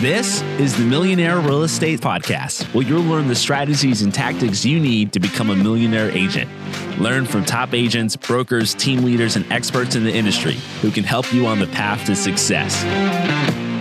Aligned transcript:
This 0.00 0.40
is 0.58 0.74
the 0.74 0.82
Millionaire 0.82 1.38
Real 1.40 1.62
Estate 1.62 2.00
Podcast, 2.00 2.64
where 2.72 2.86
you'll 2.86 3.02
learn 3.02 3.28
the 3.28 3.34
strategies 3.34 4.00
and 4.00 4.14
tactics 4.14 4.64
you 4.64 4.80
need 4.80 5.12
to 5.12 5.20
become 5.20 5.50
a 5.50 5.54
millionaire 5.54 6.10
agent. 6.12 6.50
Learn 6.98 7.26
from 7.26 7.44
top 7.44 7.74
agents, 7.74 8.16
brokers, 8.16 8.72
team 8.72 9.04
leaders, 9.04 9.36
and 9.36 9.44
experts 9.52 9.96
in 9.96 10.04
the 10.04 10.10
industry 10.10 10.54
who 10.80 10.90
can 10.90 11.04
help 11.04 11.30
you 11.34 11.44
on 11.44 11.58
the 11.58 11.66
path 11.66 12.06
to 12.06 12.16
success. 12.16 12.82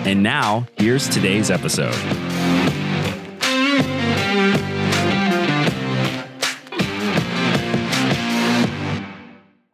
And 0.05 0.21
now, 0.21 0.67
here's 0.75 1.07
today's 1.07 1.49
episode. 1.49 1.95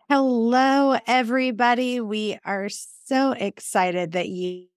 Hello, 0.08 1.00
everybody. 1.08 2.02
We 2.02 2.38
are 2.46 2.70
so 2.70 3.32
excited 3.32 4.12
that 4.12 4.30
you 4.30 4.68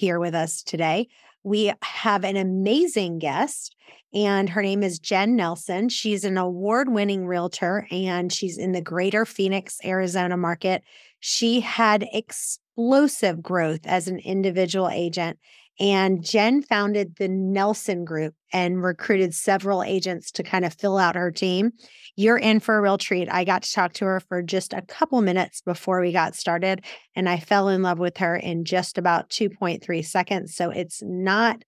here 0.00 0.18
with 0.18 0.34
us 0.34 0.62
today. 0.62 1.08
We 1.42 1.72
have 1.82 2.24
an 2.24 2.36
amazing 2.36 3.18
guest, 3.18 3.76
and 4.14 4.48
her 4.48 4.62
name 4.62 4.82
is 4.82 4.98
Jen 4.98 5.36
Nelson. 5.36 5.90
She's 5.90 6.24
an 6.24 6.38
award 6.38 6.88
winning 6.88 7.26
realtor 7.26 7.86
and 7.90 8.32
she's 8.32 8.56
in 8.58 8.72
the 8.72 8.80
greater 8.80 9.24
Phoenix, 9.26 9.78
Arizona 9.84 10.36
market. 10.36 10.82
She 11.20 11.60
had 11.60 12.08
explosive 12.12 13.42
growth 13.42 13.80
as 13.84 14.08
an 14.08 14.18
individual 14.18 14.88
agent. 14.88 15.38
And 15.80 16.22
Jen 16.22 16.60
founded 16.60 17.16
the 17.16 17.26
Nelson 17.26 18.04
Group 18.04 18.34
and 18.52 18.82
recruited 18.82 19.34
several 19.34 19.82
agents 19.82 20.30
to 20.32 20.42
kind 20.42 20.66
of 20.66 20.74
fill 20.74 20.98
out 20.98 21.16
her 21.16 21.30
team. 21.30 21.72
You're 22.16 22.36
in 22.36 22.60
for 22.60 22.76
a 22.76 22.82
real 22.82 22.98
treat. 22.98 23.32
I 23.32 23.44
got 23.44 23.62
to 23.62 23.72
talk 23.72 23.94
to 23.94 24.04
her 24.04 24.20
for 24.20 24.42
just 24.42 24.74
a 24.74 24.82
couple 24.82 25.22
minutes 25.22 25.62
before 25.62 26.02
we 26.02 26.12
got 26.12 26.34
started, 26.34 26.84
and 27.16 27.30
I 27.30 27.38
fell 27.38 27.70
in 27.70 27.80
love 27.80 27.98
with 27.98 28.18
her 28.18 28.36
in 28.36 28.66
just 28.66 28.98
about 28.98 29.30
2.3 29.30 30.04
seconds. 30.04 30.54
So 30.54 30.68
it's 30.68 31.02
not 31.02 31.62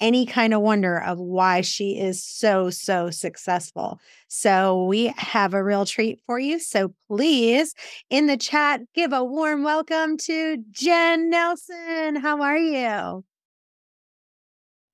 any 0.00 0.24
kind 0.24 0.54
of 0.54 0.62
wonder 0.62 0.98
of 0.98 1.18
why 1.18 1.60
she 1.60 1.98
is 1.98 2.24
so, 2.24 2.70
so 2.70 3.10
successful. 3.10 4.00
So 4.28 4.86
we 4.86 5.12
have 5.18 5.52
a 5.52 5.62
real 5.62 5.84
treat 5.84 6.20
for 6.26 6.38
you. 6.38 6.58
So 6.58 6.94
please, 7.08 7.74
in 8.08 8.26
the 8.26 8.38
chat, 8.38 8.80
give 8.94 9.12
a 9.12 9.22
warm 9.22 9.64
welcome 9.64 10.16
to 10.18 10.56
Jen 10.70 11.28
Nelson. 11.28 12.16
How 12.16 12.40
are 12.40 12.56
you? 12.56 13.24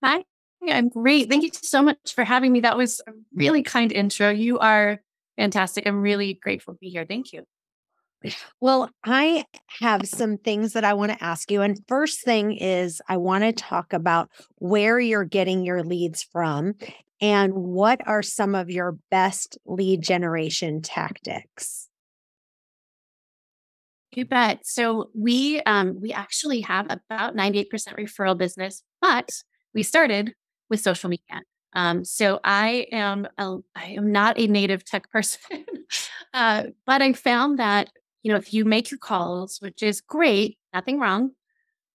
Hi, 0.02 0.24
I'm 0.68 0.88
great. 0.88 1.28
Thank 1.28 1.42
you 1.42 1.50
so 1.52 1.82
much 1.82 2.14
for 2.14 2.24
having 2.24 2.52
me. 2.52 2.60
That 2.60 2.76
was 2.76 3.00
a 3.06 3.12
really 3.34 3.62
kind 3.62 3.92
intro. 3.92 4.30
You 4.30 4.58
are 4.58 5.00
fantastic. 5.36 5.86
I'm 5.86 6.00
really 6.00 6.34
grateful 6.34 6.74
to 6.74 6.78
be 6.78 6.88
here. 6.88 7.04
Thank 7.06 7.32
you. 7.32 7.44
Well, 8.60 8.90
I 9.04 9.44
have 9.80 10.06
some 10.06 10.36
things 10.36 10.74
that 10.74 10.84
I 10.84 10.92
want 10.92 11.12
to 11.12 11.24
ask 11.24 11.50
you. 11.50 11.62
And 11.62 11.80
first 11.88 12.22
thing 12.22 12.52
is, 12.52 13.00
I 13.08 13.16
want 13.16 13.44
to 13.44 13.52
talk 13.52 13.92
about 13.92 14.30
where 14.56 15.00
you're 15.00 15.24
getting 15.24 15.64
your 15.64 15.82
leads 15.82 16.22
from 16.22 16.74
and 17.20 17.54
what 17.54 18.06
are 18.06 18.22
some 18.22 18.54
of 18.54 18.70
your 18.70 18.98
best 19.10 19.58
lead 19.64 20.02
generation 20.02 20.82
tactics. 20.82 21.88
You 24.12 24.24
bet. 24.24 24.66
So 24.66 25.10
we 25.14 25.62
um, 25.62 26.00
we 26.00 26.12
actually 26.12 26.62
have 26.62 26.86
about 26.86 27.36
98% 27.36 27.68
referral 27.96 28.36
business, 28.36 28.82
but 29.00 29.30
we 29.74 29.82
started 29.82 30.34
with 30.68 30.80
social 30.80 31.10
media. 31.10 31.42
Um, 31.72 32.04
so 32.04 32.40
I 32.42 32.86
am 32.90 33.28
a, 33.38 33.58
I 33.76 33.86
am 33.96 34.10
not 34.10 34.38
a 34.38 34.46
native 34.46 34.84
tech 34.84 35.10
person, 35.10 35.64
uh, 36.34 36.64
but 36.86 37.02
I 37.02 37.12
found 37.12 37.58
that 37.58 37.90
you 38.22 38.32
know 38.32 38.38
if 38.38 38.52
you 38.52 38.64
make 38.64 38.90
your 38.90 38.98
calls, 38.98 39.58
which 39.60 39.82
is 39.82 40.00
great, 40.00 40.58
nothing 40.74 40.98
wrong, 40.98 41.32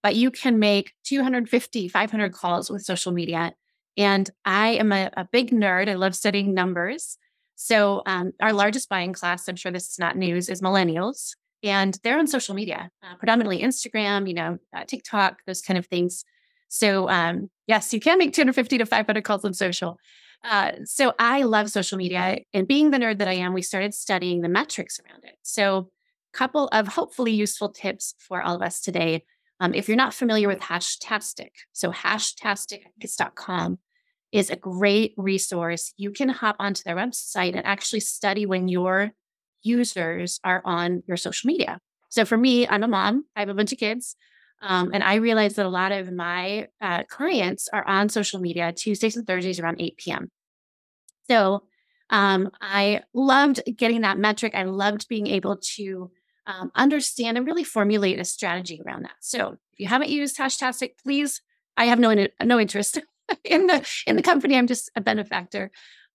but 0.02 0.16
you 0.16 0.30
can 0.30 0.58
make 0.58 0.92
250, 1.04 1.88
500 1.88 2.32
calls 2.32 2.70
with 2.70 2.82
social 2.82 3.12
media. 3.12 3.52
And 3.98 4.28
I 4.44 4.68
am 4.68 4.92
a, 4.92 5.10
a 5.16 5.24
big 5.30 5.50
nerd. 5.50 5.88
I 5.88 5.94
love 5.94 6.14
studying 6.14 6.54
numbers. 6.54 7.18
So 7.56 8.02
um, 8.06 8.32
our 8.40 8.52
largest 8.52 8.88
buying 8.88 9.14
class, 9.14 9.48
I'm 9.48 9.56
sure 9.56 9.72
this 9.72 9.88
is 9.88 9.98
not 9.98 10.16
news, 10.16 10.48
is 10.48 10.60
millennials, 10.60 11.34
and 11.62 11.98
they're 12.02 12.18
on 12.18 12.26
social 12.26 12.54
media, 12.54 12.90
uh, 13.02 13.16
predominantly 13.16 13.62
Instagram, 13.62 14.28
you 14.28 14.34
know, 14.34 14.58
uh, 14.76 14.84
TikTok, 14.84 15.38
those 15.46 15.62
kind 15.62 15.78
of 15.78 15.86
things. 15.86 16.24
So, 16.68 17.08
um, 17.08 17.48
yes, 17.66 17.92
you 17.92 18.00
can 18.00 18.18
make 18.18 18.32
250 18.32 18.78
to 18.78 18.86
500 18.86 19.24
calls 19.24 19.44
on 19.44 19.54
social. 19.54 19.98
Uh, 20.44 20.72
so, 20.84 21.14
I 21.18 21.42
love 21.42 21.70
social 21.70 21.98
media. 21.98 22.38
And 22.52 22.68
being 22.68 22.90
the 22.90 22.98
nerd 22.98 23.18
that 23.18 23.28
I 23.28 23.34
am, 23.34 23.54
we 23.54 23.62
started 23.62 23.94
studying 23.94 24.42
the 24.42 24.48
metrics 24.48 25.00
around 25.00 25.24
it. 25.24 25.36
So, 25.42 25.90
a 26.34 26.36
couple 26.36 26.68
of 26.68 26.88
hopefully 26.88 27.32
useful 27.32 27.70
tips 27.70 28.14
for 28.18 28.42
all 28.42 28.56
of 28.56 28.62
us 28.62 28.80
today. 28.80 29.24
Um, 29.58 29.72
if 29.72 29.88
you're 29.88 29.96
not 29.96 30.12
familiar 30.12 30.48
with 30.48 30.60
Hashtastic, 30.60 31.50
so 31.72 31.90
hashtastic.com 31.90 33.78
is 34.32 34.50
a 34.50 34.56
great 34.56 35.14
resource. 35.16 35.92
You 35.96 36.10
can 36.10 36.28
hop 36.28 36.56
onto 36.58 36.82
their 36.84 36.96
website 36.96 37.56
and 37.56 37.64
actually 37.64 38.00
study 38.00 38.44
when 38.44 38.68
your 38.68 39.12
users 39.62 40.40
are 40.44 40.60
on 40.64 41.02
your 41.06 41.16
social 41.16 41.48
media. 41.48 41.78
So 42.10 42.24
for 42.24 42.36
me, 42.36 42.68
I'm 42.68 42.82
a 42.82 42.88
mom, 42.88 43.24
I 43.34 43.40
have 43.40 43.48
a 43.48 43.54
bunch 43.54 43.72
of 43.72 43.78
kids. 43.78 44.16
Um, 44.62 44.90
and 44.94 45.04
I 45.04 45.16
realized 45.16 45.56
that 45.56 45.66
a 45.66 45.70
lot 45.70 45.92
of 45.92 46.12
my 46.12 46.68
uh, 46.80 47.04
clients 47.08 47.68
are 47.72 47.86
on 47.86 48.08
social 48.08 48.40
media 48.40 48.72
Tuesdays 48.72 49.16
and 49.16 49.26
Thursdays 49.26 49.60
around 49.60 49.80
8 49.80 49.96
p.m. 49.98 50.30
So 51.28 51.64
um, 52.10 52.50
I 52.60 53.02
loved 53.12 53.60
getting 53.76 54.02
that 54.02 54.18
metric. 54.18 54.54
I 54.54 54.64
loved 54.64 55.08
being 55.08 55.26
able 55.26 55.58
to 55.76 56.10
um, 56.46 56.70
understand 56.74 57.36
and 57.36 57.46
really 57.46 57.64
formulate 57.64 58.20
a 58.20 58.24
strategy 58.24 58.80
around 58.84 59.02
that. 59.02 59.16
So 59.20 59.56
if 59.72 59.80
you 59.80 59.88
haven't 59.88 60.10
used 60.10 60.38
Hashtastic, 60.38 60.90
please, 61.02 61.42
I 61.76 61.86
have 61.86 61.98
no 61.98 62.26
no 62.42 62.60
interest 62.60 63.00
in 63.44 63.66
the 63.66 63.86
in 64.06 64.16
the 64.16 64.22
company. 64.22 64.56
I'm 64.56 64.66
just 64.66 64.90
a 64.96 65.00
benefactor. 65.00 65.70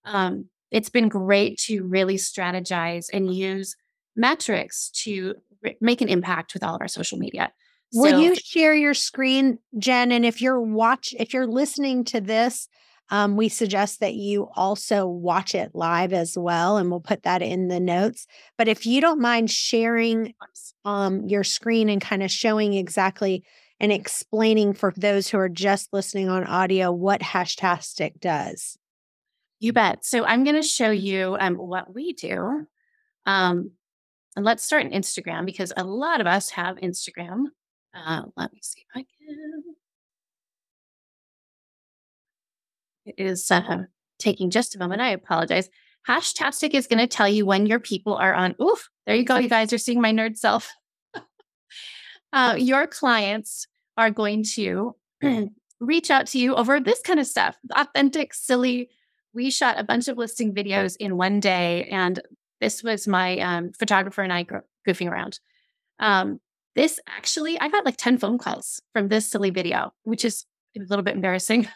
Um, 0.05 0.45
it's 0.71 0.89
been 0.89 1.09
great 1.09 1.59
to 1.65 1.83
really 1.83 2.15
strategize 2.15 3.07
and 3.11 3.33
use 3.33 3.75
metrics 4.15 4.89
to 5.03 5.35
make 5.79 6.01
an 6.01 6.07
impact 6.07 6.53
with 6.53 6.63
all 6.63 6.75
of 6.75 6.81
our 6.81 6.87
social 6.87 7.17
media. 7.17 7.51
Will 7.93 8.19
you 8.19 8.35
share 8.35 8.73
your 8.73 8.93
screen, 8.93 9.59
Jen? 9.77 10.11
And 10.11 10.25
if 10.25 10.41
you're 10.41 10.61
watch, 10.61 11.13
if 11.19 11.33
you're 11.33 11.47
listening 11.47 12.03
to 12.05 12.21
this, 12.21 12.69
um, 13.09 13.35
we 13.35 13.49
suggest 13.49 13.99
that 13.99 14.13
you 14.13 14.49
also 14.55 15.05
watch 15.05 15.53
it 15.53 15.71
live 15.73 16.13
as 16.13 16.37
well, 16.37 16.77
and 16.77 16.89
we'll 16.89 17.01
put 17.01 17.23
that 17.23 17.41
in 17.41 17.67
the 17.67 17.79
notes. 17.81 18.25
But 18.57 18.69
if 18.69 18.85
you 18.85 19.01
don't 19.01 19.19
mind 19.19 19.51
sharing 19.51 20.33
um, 20.85 21.27
your 21.27 21.43
screen 21.43 21.89
and 21.89 22.01
kind 22.01 22.23
of 22.23 22.31
showing 22.31 22.73
exactly 22.73 23.43
and 23.81 23.91
explaining 23.91 24.73
for 24.73 24.93
those 24.95 25.27
who 25.27 25.39
are 25.39 25.49
just 25.49 25.91
listening 25.91 26.29
on 26.29 26.45
audio 26.45 26.91
what 26.91 27.19
Hashtastic 27.19 28.19
does. 28.21 28.77
You 29.59 29.73
bet. 29.73 30.05
So 30.05 30.23
I'm 30.23 30.43
going 30.43 30.55
to 30.55 30.61
show 30.61 30.91
you 30.91 31.35
um, 31.39 31.55
what 31.55 31.93
we 31.93 32.13
do. 32.13 32.67
Um, 33.25 33.71
and 34.35 34.45
let's 34.45 34.63
start 34.63 34.85
in 34.85 34.91
Instagram 34.91 35.45
because 35.45 35.73
a 35.75 35.83
lot 35.83 36.21
of 36.21 36.27
us 36.27 36.51
have 36.51 36.77
Instagram. 36.77 37.45
Uh, 37.93 38.23
let 38.37 38.53
me 38.53 38.59
see 38.61 38.81
if 38.81 38.87
I 38.95 38.99
can. 38.99 39.63
It 43.05 43.15
is 43.17 43.49
uh, 43.51 43.83
taking 44.19 44.49
just 44.49 44.75
a 44.75 44.79
moment. 44.79 45.01
I 45.01 45.09
apologize. 45.09 45.69
Hashtastic 46.07 46.73
is 46.73 46.87
going 46.87 46.99
to 46.99 47.07
tell 47.07 47.27
you 47.27 47.45
when 47.45 47.65
your 47.65 47.79
people 47.79 48.15
are 48.15 48.33
on. 48.33 48.55
Oof, 48.61 48.89
there 49.05 49.15
you 49.15 49.25
go. 49.25 49.37
You 49.37 49.49
guys 49.49 49.73
are 49.73 49.77
seeing 49.77 50.01
my 50.01 50.11
nerd 50.11 50.37
self. 50.37 50.71
uh, 52.33 52.55
your 52.57 52.87
clients 52.87 53.67
are 53.97 54.09
going 54.09 54.43
to 54.55 54.95
reach 55.79 56.09
out 56.09 56.27
to 56.27 56.39
you 56.39 56.55
over 56.55 56.79
this 56.79 57.01
kind 57.01 57.19
of 57.19 57.27
stuff 57.27 57.57
authentic, 57.75 58.33
silly. 58.33 58.89
We 59.33 59.49
shot 59.49 59.79
a 59.79 59.83
bunch 59.83 60.07
of 60.07 60.17
listing 60.17 60.53
videos 60.53 60.95
in 60.99 61.17
one 61.17 61.39
day, 61.39 61.85
and 61.85 62.19
this 62.59 62.83
was 62.83 63.07
my 63.07 63.39
um, 63.39 63.71
photographer 63.77 64.21
and 64.21 64.33
I 64.33 64.45
goofing 64.87 65.09
around. 65.09 65.39
Um, 65.99 66.39
this 66.75 66.99
actually, 67.07 67.59
I 67.59 67.69
got 67.69 67.85
like 67.85 67.97
10 67.97 68.17
phone 68.17 68.37
calls 68.37 68.81
from 68.93 69.07
this 69.07 69.29
silly 69.29 69.49
video, 69.49 69.93
which 70.03 70.23
is 70.23 70.45
a 70.77 70.81
little 70.81 71.03
bit 71.03 71.15
embarrassing. 71.15 71.67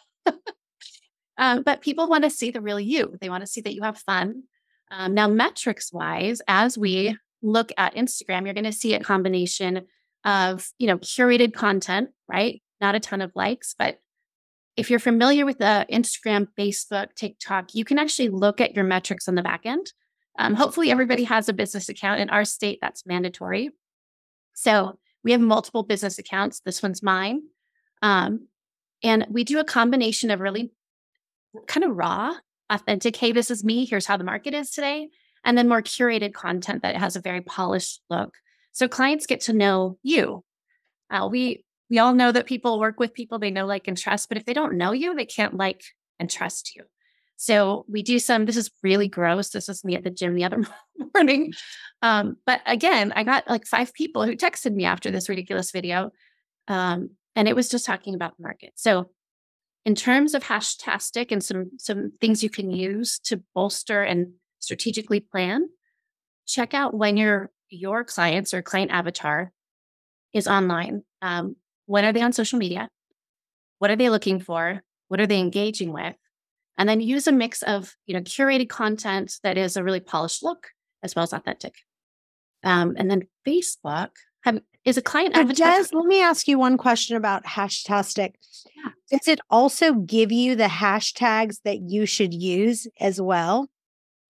um, 1.38 1.64
but 1.64 1.81
people 1.81 2.08
want 2.08 2.24
to 2.24 2.30
see 2.30 2.52
the 2.52 2.62
real 2.62 2.80
you. 2.80 3.16
They 3.20 3.30
want 3.30 3.42
to 3.42 3.48
see 3.48 3.62
that 3.62 3.74
you 3.74 3.84
have 3.84 3.98
fun. 3.98 4.44
Um, 4.92 5.14
now, 5.14 5.28
metrics 5.28 5.92
wise, 5.92 6.42
as 6.48 6.78
we 6.78 7.18
look 7.42 7.72
at 7.78 7.96
Instagram, 7.96 8.46
you're 8.46 8.54
going 8.54 8.64
to 8.64 8.72
see 8.72 8.94
a 8.94 9.00
combination 9.00 9.86
of, 10.24 10.70
you 10.80 10.88
know, 10.88 10.98
curated 10.98 11.54
content, 11.54 12.10
right? 12.28 12.62
Not 12.81 12.96
a 12.96 13.00
ton 13.00 13.22
of 13.22 13.31
likes, 13.36 13.75
but 13.78 14.00
if 14.78 14.90
you're 14.90 15.00
familiar 15.00 15.46
with 15.46 15.58
the 15.58 15.86
Instagram, 15.92 16.48
Facebook, 16.58 17.14
TikTok, 17.16 17.74
you 17.74 17.86
can 17.86 17.98
actually 17.98 18.30
look 18.30 18.60
at 18.60 18.75
your 18.75 18.84
metrics 18.84 19.28
on 19.28 19.36
the 19.36 19.42
back 19.42 19.62
end. 19.66 19.94
Um, 20.38 20.54
hopefully, 20.54 20.92
everybody 20.92 21.24
has 21.24 21.48
a 21.48 21.54
business 21.54 21.88
account. 21.88 22.20
In 22.20 22.30
our 22.30 22.44
state, 22.44 22.80
that's 22.81 23.06
mandatory. 23.06 23.70
So 24.56 24.98
we 25.24 25.31
have 25.34 25.42
multiple 25.42 25.84
business 25.84 26.18
accounts. 26.18 26.62
This 26.62 26.81
one's 26.81 27.04
mine. 27.04 27.44
Um, 28.02 28.48
and 29.04 29.28
we 29.30 29.44
do 29.44 29.60
a 29.60 29.63
combination 29.63 30.31
of 30.31 30.40
really 30.40 30.72
kind 31.68 31.84
of 31.84 31.96
raw, 31.96 32.34
authentic, 32.69 33.16
hey, 33.16 33.31
this 33.31 33.52
is 33.52 33.63
me. 33.63 33.86
Here's 33.86 34.07
how 34.07 34.18
the 34.18 34.24
market 34.24 34.54
is 34.54 34.72
today. 34.72 35.10
And 35.44 35.57
then 35.57 35.68
more 35.68 35.81
curated 35.81 36.34
content 36.34 36.81
that 36.81 36.96
has 36.96 37.16
a 37.16 37.22
very 37.22 37.42
polished 37.42 38.02
look. 38.10 38.34
So 38.72 38.88
clients 38.88 39.28
get 39.28 39.42
to 39.42 39.54
know 39.54 39.98
you. 40.02 40.44
Uh, 41.12 41.28
we 41.31 41.63
we 41.90 42.00
all 42.00 42.16
know 42.16 42.31
that 42.31 42.48
people 42.48 42.80
work 42.80 43.00
with 43.00 43.13
people 43.13 43.38
they 43.38 43.51
know, 43.51 43.68
like, 43.68 43.88
and 43.88 43.96
trust, 43.96 44.28
but 44.28 44.40
if 44.40 44.46
they 44.46 44.54
don't 44.54 44.75
know 44.75 44.92
you, 44.92 45.13
they 45.13 45.25
can't 45.25 45.56
like 45.56 45.84
and 46.19 46.30
trust 46.30 46.75
you. 46.75 46.84
So 47.38 47.86
we 47.90 48.02
do 48.02 48.20
some, 48.20 48.46
this 48.46 48.58
is 48.58 48.72
really 48.82 49.08
gross. 49.08 49.50
This 49.50 49.68
was 49.68 49.84
me 49.84 49.96
at 49.96 50.04
the 50.04 50.10
gym 50.10 50.36
the 50.36 50.46
other 50.46 50.64
morning. 51.14 51.54
Um, 52.02 52.38
but 52.46 52.62
again, 52.66 53.12
I 53.16 53.24
got 53.24 53.50
like 53.50 53.66
five 53.66 53.94
people 53.94 54.26
who 54.26 54.36
texted 54.36 54.74
me 54.74 54.86
after 54.86 55.12
this 55.12 55.30
ridiculous 55.30 55.72
video. 55.72 56.12
Um, 56.68 57.12
and 57.36 57.48
it 57.48 57.56
was 57.56 57.70
just 57.70 57.86
talking 57.86 58.16
about 58.16 58.38
the 58.38 58.44
market. 58.44 58.72
So 58.76 59.10
in 59.86 59.96
terms 59.96 60.34
of 60.34 60.44
Hashtastic 60.44 61.32
and 61.32 61.44
some 61.44 61.72
some 61.78 62.12
things 62.20 62.44
you 62.44 62.50
can 62.50 62.72
use 62.72 63.20
to 63.26 63.44
bolster 63.54 64.02
and 64.02 64.34
strategically 64.60 65.20
plan, 65.20 65.70
check 66.48 66.74
out 66.74 66.94
when 66.94 67.18
your 67.18 67.52
your 67.70 68.04
clients 68.04 68.54
or 68.54 68.62
client 68.62 68.92
avatar 68.92 69.52
is 70.34 70.48
online. 70.48 71.04
Um, 71.22 71.56
when 71.86 72.04
are 72.04 72.14
they 72.14 72.22
on 72.22 72.34
social 72.34 72.58
media? 72.58 72.90
What 73.80 73.92
are 73.92 73.96
they 73.96 74.10
looking 74.10 74.40
for? 74.40 74.82
What 75.08 75.20
are 75.20 75.28
they 75.28 75.40
engaging 75.40 75.94
with? 75.94 76.16
And 76.77 76.89
then 76.89 77.00
use 77.00 77.27
a 77.27 77.31
mix 77.31 77.62
of 77.63 77.95
you 78.06 78.13
know 78.13 78.22
curated 78.22 78.69
content 78.69 79.36
that 79.44 79.57
is 79.57 79.77
a 79.77 79.83
really 79.83 80.00
polished 80.00 80.44
look 80.44 80.68
as 81.04 81.16
well 81.16 81.24
as 81.24 81.33
authentic. 81.33 81.75
Um, 82.63 82.95
and 82.98 83.10
then 83.10 83.27
Facebook 83.48 84.10
have, 84.44 84.60
is 84.83 84.98
a 84.98 85.01
client 85.01 85.38
avatar. 85.38 85.68
Jez, 85.68 85.94
let 85.94 86.06
me 86.06 86.22
ask 86.22 86.48
you 86.48 86.57
one 86.57 86.77
question 86.77 87.16
about 87.16 87.45
Hashtastic. 87.45 88.33
Yeah. 88.75 88.92
Does 89.12 89.27
it 89.27 89.39
also 89.50 89.94
give 89.94 90.31
you 90.31 90.56
the 90.56 90.66
hashtags 90.66 91.57
that 91.63 91.80
you 91.81 92.06
should 92.06 92.33
use 92.33 92.88
as 93.00 93.22
well? 93.22 93.69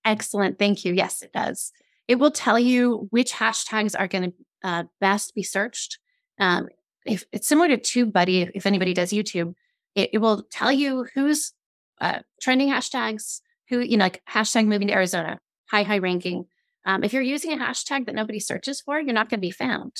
Excellent. 0.03 0.59
Thank 0.59 0.85
you. 0.85 0.93
Yes, 0.93 1.21
it 1.21 1.31
does. 1.33 1.71
It 2.07 2.15
will 2.15 2.31
tell 2.31 2.59
you 2.59 3.07
which 3.09 3.33
hashtags 3.33 3.95
are 3.97 4.07
going 4.07 4.31
to 4.31 4.33
uh, 4.63 4.83
best 4.99 5.33
be 5.33 5.43
searched. 5.43 5.97
Um, 6.39 6.67
if 7.05 7.23
it's 7.31 7.47
similar 7.47 7.75
to 7.75 7.77
TubeBuddy, 7.77 8.51
if 8.53 8.65
anybody 8.65 8.93
does 8.93 9.11
YouTube, 9.11 9.53
it, 9.95 10.09
it 10.13 10.17
will 10.19 10.43
tell 10.51 10.71
you 10.71 11.07
who's 11.13 11.53
uh, 12.01 12.19
trending 12.41 12.69
hashtags, 12.69 13.41
who, 13.69 13.79
you 13.79 13.97
know, 13.97 14.05
like 14.05 14.21
hashtag 14.29 14.67
moving 14.67 14.87
to 14.87 14.93
Arizona, 14.93 15.39
high, 15.69 15.83
high 15.83 15.97
ranking. 15.97 16.45
Um, 16.85 17.03
if 17.03 17.13
you're 17.13 17.23
using 17.23 17.51
a 17.51 17.57
hashtag 17.57 18.05
that 18.05 18.15
nobody 18.15 18.39
searches 18.39 18.81
for, 18.81 18.99
you're 18.99 19.13
not 19.13 19.29
going 19.29 19.39
to 19.39 19.47
be 19.47 19.51
found. 19.51 19.93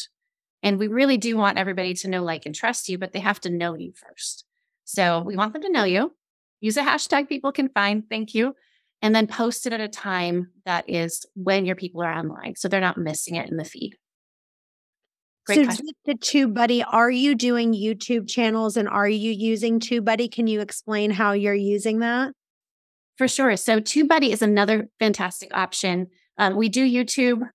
And 0.61 0.79
we 0.79 0.87
really 0.87 1.17
do 1.17 1.37
want 1.37 1.57
everybody 1.57 1.93
to 1.95 2.07
know, 2.07 2.23
like, 2.23 2.45
and 2.45 2.53
trust 2.53 2.89
you, 2.89 2.97
but 2.97 3.11
they 3.11 3.19
have 3.19 3.39
to 3.41 3.49
know 3.49 3.75
you 3.75 3.93
first. 3.93 4.45
So 4.83 5.21
we 5.21 5.35
want 5.35 5.53
them 5.53 5.63
to 5.63 5.71
know 5.71 5.83
you. 5.83 6.13
Use 6.59 6.77
a 6.77 6.83
hashtag 6.83 7.27
people 7.27 7.51
can 7.51 7.69
find. 7.69 8.03
Thank 8.09 8.33
you. 8.33 8.55
And 9.01 9.13
then 9.13 9.27
post 9.27 9.67
it 9.67 9.73
at 9.73 9.81
a 9.81 9.87
time 9.87 10.51
that 10.65 10.89
is 10.89 11.25
when 11.35 11.65
your 11.65 11.75
people 11.75 12.01
are 12.01 12.13
online. 12.13 12.55
So 12.55 12.67
they're 12.67 12.81
not 12.81 12.97
missing 12.97 13.35
it 13.35 13.49
in 13.49 13.57
the 13.57 13.65
feed. 13.65 13.97
Great 15.45 15.57
so 15.57 15.63
question. 15.65 15.85
the 16.05 16.15
TubeBuddy, 16.15 16.83
are 16.87 17.11
you 17.11 17.35
doing 17.35 17.73
YouTube 17.73 18.27
channels 18.27 18.77
and 18.77 18.89
are 18.89 19.07
you 19.07 19.31
using 19.31 19.79
TubeBuddy? 19.79 20.31
Can 20.31 20.47
you 20.47 20.59
explain 20.59 21.11
how 21.11 21.33
you're 21.33 21.53
using 21.53 21.99
that? 21.99 22.33
For 23.17 23.27
sure. 23.27 23.55
So 23.55 23.79
TubeBuddy 23.79 24.29
is 24.29 24.41
another 24.41 24.89
fantastic 24.99 25.55
option. 25.55 26.07
Um, 26.37 26.55
we 26.55 26.67
do 26.67 26.83
YouTube. 26.83 27.47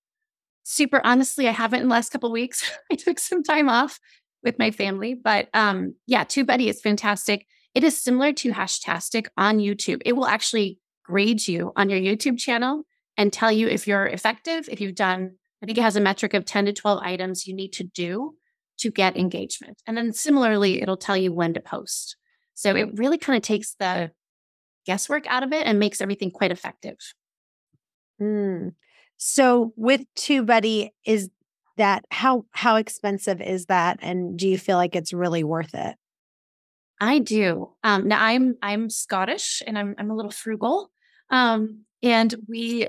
Super 0.63 1.01
honestly, 1.05 1.49
I 1.49 1.53
haven't 1.53 1.83
in 1.83 1.89
the 1.89 1.93
last 1.93 2.11
couple 2.11 2.31
weeks. 2.31 2.71
I 2.93 2.95
took 2.95 3.19
some 3.19 3.43
time 3.43 3.69
off 3.69 3.99
with 4.43 4.59
my 4.59 4.71
family, 4.71 5.15
but 5.15 5.49
um, 5.53 5.97
yeah, 6.07 6.25
TubeBuddy 6.25 6.69
is 6.69 6.81
fantastic. 6.81 7.45
It 7.75 7.83
is 7.83 8.03
similar 8.03 8.33
to 8.35 8.53
Hashtastic 8.53 9.27
on 9.37 9.59
YouTube. 9.59 10.03
It 10.05 10.15
will 10.15 10.27
actually 10.27 10.79
grade 11.05 11.47
you 11.47 11.73
on 11.77 11.91
your 11.91 11.99
YouTube 11.99 12.39
channel 12.39 12.85
and 13.17 13.33
tell 13.33 13.51
you 13.51 13.69
if 13.69 13.87
you're 13.87 14.07
effective, 14.07 14.69
if 14.71 14.81
you've 14.81 14.95
done 14.95 15.33
I 15.63 15.67
think 15.67 15.79
it 15.79 15.83
has 15.83 15.97
a 15.97 16.01
metric 16.01 16.35
of 16.35 16.45
10 16.45 16.67
to 16.67 16.73
12 16.73 17.01
items 17.03 17.47
you 17.47 17.55
need 17.55 17.73
to 17.75 17.85
do 17.85 18.35
to 18.79 18.91
get 18.91 19.17
engagement. 19.17 19.83
And 19.87 19.97
then 19.97 20.13
similarly, 20.13 20.81
it'll 20.81 20.97
tell 20.97 21.17
you 21.17 21.33
when 21.33 21.55
to 21.55 21.61
post. 21.61 22.17
So 22.55 22.75
it 22.77 22.99
really 22.99 23.19
kind 23.19 23.37
of 23.37 23.43
takes 23.43 23.75
the 23.75 24.11
guesswork 24.87 25.27
out 25.27 25.43
of 25.43 25.53
it 25.53 25.67
and 25.67 25.79
makes 25.79 26.01
everything 26.01 26.31
quite 26.31 26.51
effective. 26.51 26.97
Mm. 28.21 28.75
So 29.17 29.73
with 29.77 30.03
TubeBuddy, 30.17 30.91
is 31.05 31.31
that 31.77 32.05
how 32.11 32.45
how 32.53 32.77
expensive 32.77 33.41
is 33.41 33.67
that? 33.67 33.99
And 34.03 34.39
do 34.39 34.49
you 34.49 34.59
feel 34.59 34.77
like 34.77 34.97
it's 34.97 35.13
really 35.13 35.45
worth 35.45 35.75
it? 35.75 35.97
I 37.01 37.19
do. 37.19 37.71
Um, 37.83 38.09
now 38.09 38.23
I'm 38.23 38.57
I'm 38.63 38.91
Scottish 38.91 39.63
and 39.67 39.79
I'm 39.79 39.95
I'm 39.99 40.11
a 40.11 40.17
little 40.17 40.31
frugal. 40.31 40.91
Um, 41.31 41.85
and 42.03 42.35
we 42.49 42.89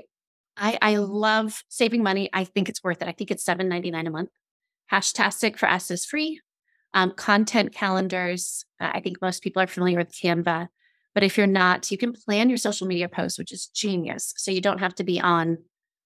I, 0.56 0.78
I 0.82 0.96
love 0.96 1.64
saving 1.68 2.02
money. 2.02 2.28
I 2.32 2.44
think 2.44 2.68
it's 2.68 2.84
worth 2.84 3.02
it. 3.02 3.08
I 3.08 3.12
think 3.12 3.30
it's 3.30 3.44
seven 3.44 3.68
ninety 3.68 3.90
nine 3.90 4.06
a 4.06 4.10
month. 4.10 4.30
Hashtastic 4.90 5.56
for 5.58 5.68
us 5.68 5.90
is 5.90 6.04
free. 6.04 6.40
Um, 6.94 7.12
content 7.12 7.74
calendars. 7.74 8.66
Uh, 8.78 8.90
I 8.92 9.00
think 9.00 9.22
most 9.22 9.42
people 9.42 9.62
are 9.62 9.66
familiar 9.66 9.96
with 9.96 10.12
Canva, 10.12 10.68
but 11.14 11.22
if 11.22 11.38
you're 11.38 11.46
not, 11.46 11.90
you 11.90 11.96
can 11.96 12.12
plan 12.12 12.50
your 12.50 12.58
social 12.58 12.86
media 12.86 13.08
posts, 13.08 13.38
which 13.38 13.50
is 13.50 13.68
genius. 13.68 14.34
So 14.36 14.50
you 14.50 14.60
don't 14.60 14.80
have 14.80 14.94
to 14.96 15.04
be 15.04 15.18
on, 15.18 15.56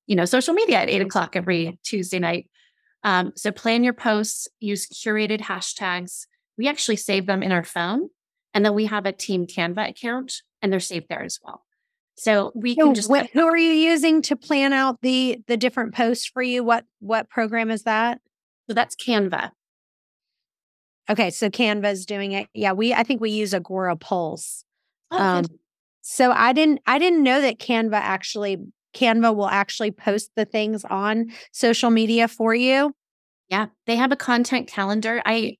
you 0.06 0.14
know, 0.14 0.24
social 0.24 0.54
media 0.54 0.78
at 0.78 0.88
eight 0.88 1.02
o'clock 1.02 1.34
every 1.34 1.80
Tuesday 1.82 2.20
night. 2.20 2.48
Um, 3.02 3.32
so 3.34 3.50
plan 3.50 3.82
your 3.82 3.94
posts. 3.94 4.46
Use 4.60 4.86
curated 4.86 5.40
hashtags. 5.40 6.26
We 6.56 6.68
actually 6.68 6.96
save 6.96 7.26
them 7.26 7.42
in 7.42 7.50
our 7.50 7.64
phone, 7.64 8.10
and 8.54 8.64
then 8.64 8.74
we 8.74 8.86
have 8.86 9.06
a 9.06 9.12
team 9.12 9.46
Canva 9.48 9.90
account, 9.90 10.42
and 10.62 10.72
they're 10.72 10.78
saved 10.78 11.06
there 11.08 11.24
as 11.24 11.40
well. 11.42 11.65
So 12.16 12.50
we 12.54 12.74
so 12.74 12.86
can 12.86 12.94
just 12.94 13.10
what, 13.10 13.28
who 13.32 13.46
are 13.46 13.56
you 13.56 13.72
using 13.72 14.22
to 14.22 14.36
plan 14.36 14.72
out 14.72 15.00
the 15.02 15.38
the 15.46 15.56
different 15.56 15.94
posts 15.94 16.26
for 16.26 16.42
you? 16.42 16.64
What 16.64 16.84
what 17.00 17.28
program 17.28 17.70
is 17.70 17.82
that? 17.82 18.20
So 18.68 18.74
that's 18.74 18.96
Canva. 18.96 19.50
Okay, 21.08 21.30
so 21.30 21.50
Canva 21.50 21.92
is 21.92 22.06
doing 22.06 22.32
it. 22.32 22.48
Yeah, 22.54 22.72
we 22.72 22.94
I 22.94 23.02
think 23.02 23.20
we 23.20 23.30
use 23.30 23.52
Agorapulse. 23.52 24.64
Oh, 25.10 25.22
um, 25.22 25.44
so 26.00 26.32
I 26.32 26.54
didn't 26.54 26.80
I 26.86 26.98
didn't 26.98 27.22
know 27.22 27.40
that 27.42 27.58
Canva 27.58 27.96
actually 27.96 28.58
Canva 28.94 29.36
will 29.36 29.48
actually 29.48 29.90
post 29.90 30.30
the 30.36 30.46
things 30.46 30.86
on 30.86 31.32
social 31.52 31.90
media 31.90 32.28
for 32.28 32.54
you. 32.54 32.94
Yeah, 33.50 33.66
they 33.86 33.96
have 33.96 34.10
a 34.10 34.16
content 34.16 34.68
calendar. 34.68 35.20
I 35.26 35.58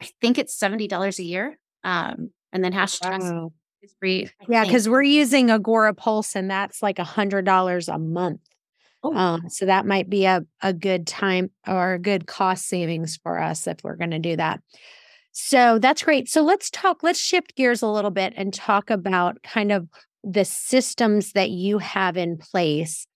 I 0.00 0.08
think 0.20 0.36
it's 0.36 0.54
seventy 0.54 0.88
dollars 0.88 1.20
a 1.20 1.24
year. 1.24 1.58
Um, 1.84 2.30
and 2.52 2.62
then 2.62 2.72
hashtags 2.72 3.20
wow 3.20 3.52
is 3.82 3.94
free. 3.98 4.28
yeah, 4.48 4.64
because 4.64 4.88
we're 4.88 5.02
using 5.02 5.50
Agora 5.50 5.94
Pulse, 5.94 6.34
and 6.34 6.50
that's 6.50 6.82
like 6.82 6.98
a 6.98 7.04
hundred 7.04 7.44
dollars 7.44 7.88
a 7.88 7.98
month. 7.98 8.40
Oh. 9.02 9.14
Um, 9.14 9.48
so 9.48 9.66
that 9.66 9.84
might 9.84 10.08
be 10.08 10.26
a, 10.26 10.44
a 10.62 10.72
good 10.72 11.06
time 11.06 11.50
or 11.66 11.94
a 11.94 11.98
good 11.98 12.26
cost 12.26 12.66
savings 12.68 13.18
for 13.22 13.40
us 13.40 13.66
if 13.66 13.78
we're 13.82 13.96
going 13.96 14.12
to 14.12 14.18
do 14.18 14.36
that. 14.36 14.60
So 15.32 15.78
that's 15.78 16.02
great. 16.02 16.28
So 16.28 16.42
let's 16.42 16.70
talk, 16.70 17.02
let's 17.02 17.18
shift 17.18 17.56
gears 17.56 17.82
a 17.82 17.88
little 17.88 18.10
bit 18.10 18.32
and 18.36 18.54
talk 18.54 18.90
about 18.90 19.42
kind 19.42 19.72
of 19.72 19.88
the 20.22 20.44
systems 20.44 21.32
that 21.32 21.50
you 21.50 21.78
have 21.78 22.16
in 22.16 22.36
place 22.36 23.06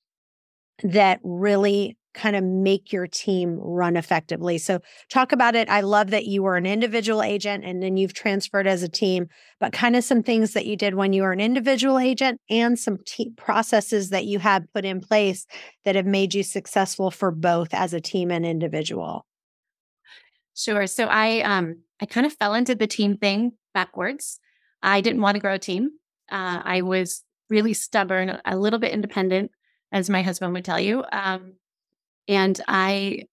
that 0.82 1.20
really 1.22 1.96
kind 2.16 2.34
of 2.34 2.42
make 2.42 2.92
your 2.92 3.06
team 3.06 3.58
run 3.60 3.96
effectively. 3.96 4.58
So, 4.58 4.80
talk 5.10 5.30
about 5.30 5.54
it. 5.54 5.68
I 5.68 5.82
love 5.82 6.10
that 6.10 6.26
you 6.26 6.42
were 6.42 6.56
an 6.56 6.66
individual 6.66 7.22
agent 7.22 7.64
and 7.64 7.80
then 7.82 7.96
you've 7.96 8.14
transferred 8.14 8.66
as 8.66 8.82
a 8.82 8.88
team, 8.88 9.28
but 9.60 9.72
kind 9.72 9.94
of 9.94 10.02
some 10.02 10.22
things 10.24 10.52
that 10.54 10.66
you 10.66 10.76
did 10.76 10.94
when 10.94 11.12
you 11.12 11.22
were 11.22 11.32
an 11.32 11.40
individual 11.40 11.98
agent 11.98 12.40
and 12.50 12.78
some 12.78 12.98
te- 13.06 13.30
processes 13.36 14.10
that 14.10 14.24
you 14.24 14.40
had 14.40 14.72
put 14.72 14.84
in 14.84 15.00
place 15.00 15.46
that 15.84 15.94
have 15.94 16.06
made 16.06 16.34
you 16.34 16.42
successful 16.42 17.10
for 17.12 17.30
both 17.30 17.72
as 17.72 17.94
a 17.94 18.00
team 18.00 18.32
and 18.32 18.44
individual. 18.44 19.24
Sure. 20.54 20.86
So, 20.86 21.06
I 21.06 21.40
um 21.42 21.82
I 22.00 22.06
kind 22.06 22.26
of 22.26 22.32
fell 22.32 22.54
into 22.54 22.74
the 22.74 22.86
team 22.86 23.16
thing 23.16 23.52
backwards. 23.74 24.40
I 24.82 25.00
didn't 25.00 25.22
want 25.22 25.36
to 25.36 25.40
grow 25.40 25.54
a 25.54 25.58
team. 25.58 25.90
Uh, 26.30 26.60
I 26.64 26.82
was 26.82 27.22
really 27.48 27.74
stubborn, 27.74 28.40
a 28.44 28.56
little 28.56 28.78
bit 28.78 28.92
independent, 28.92 29.50
as 29.92 30.10
my 30.10 30.22
husband 30.22 30.52
would 30.52 30.64
tell 30.64 30.80
you. 30.80 31.04
Um, 31.12 31.54
and 32.28 32.60
I 32.68 33.24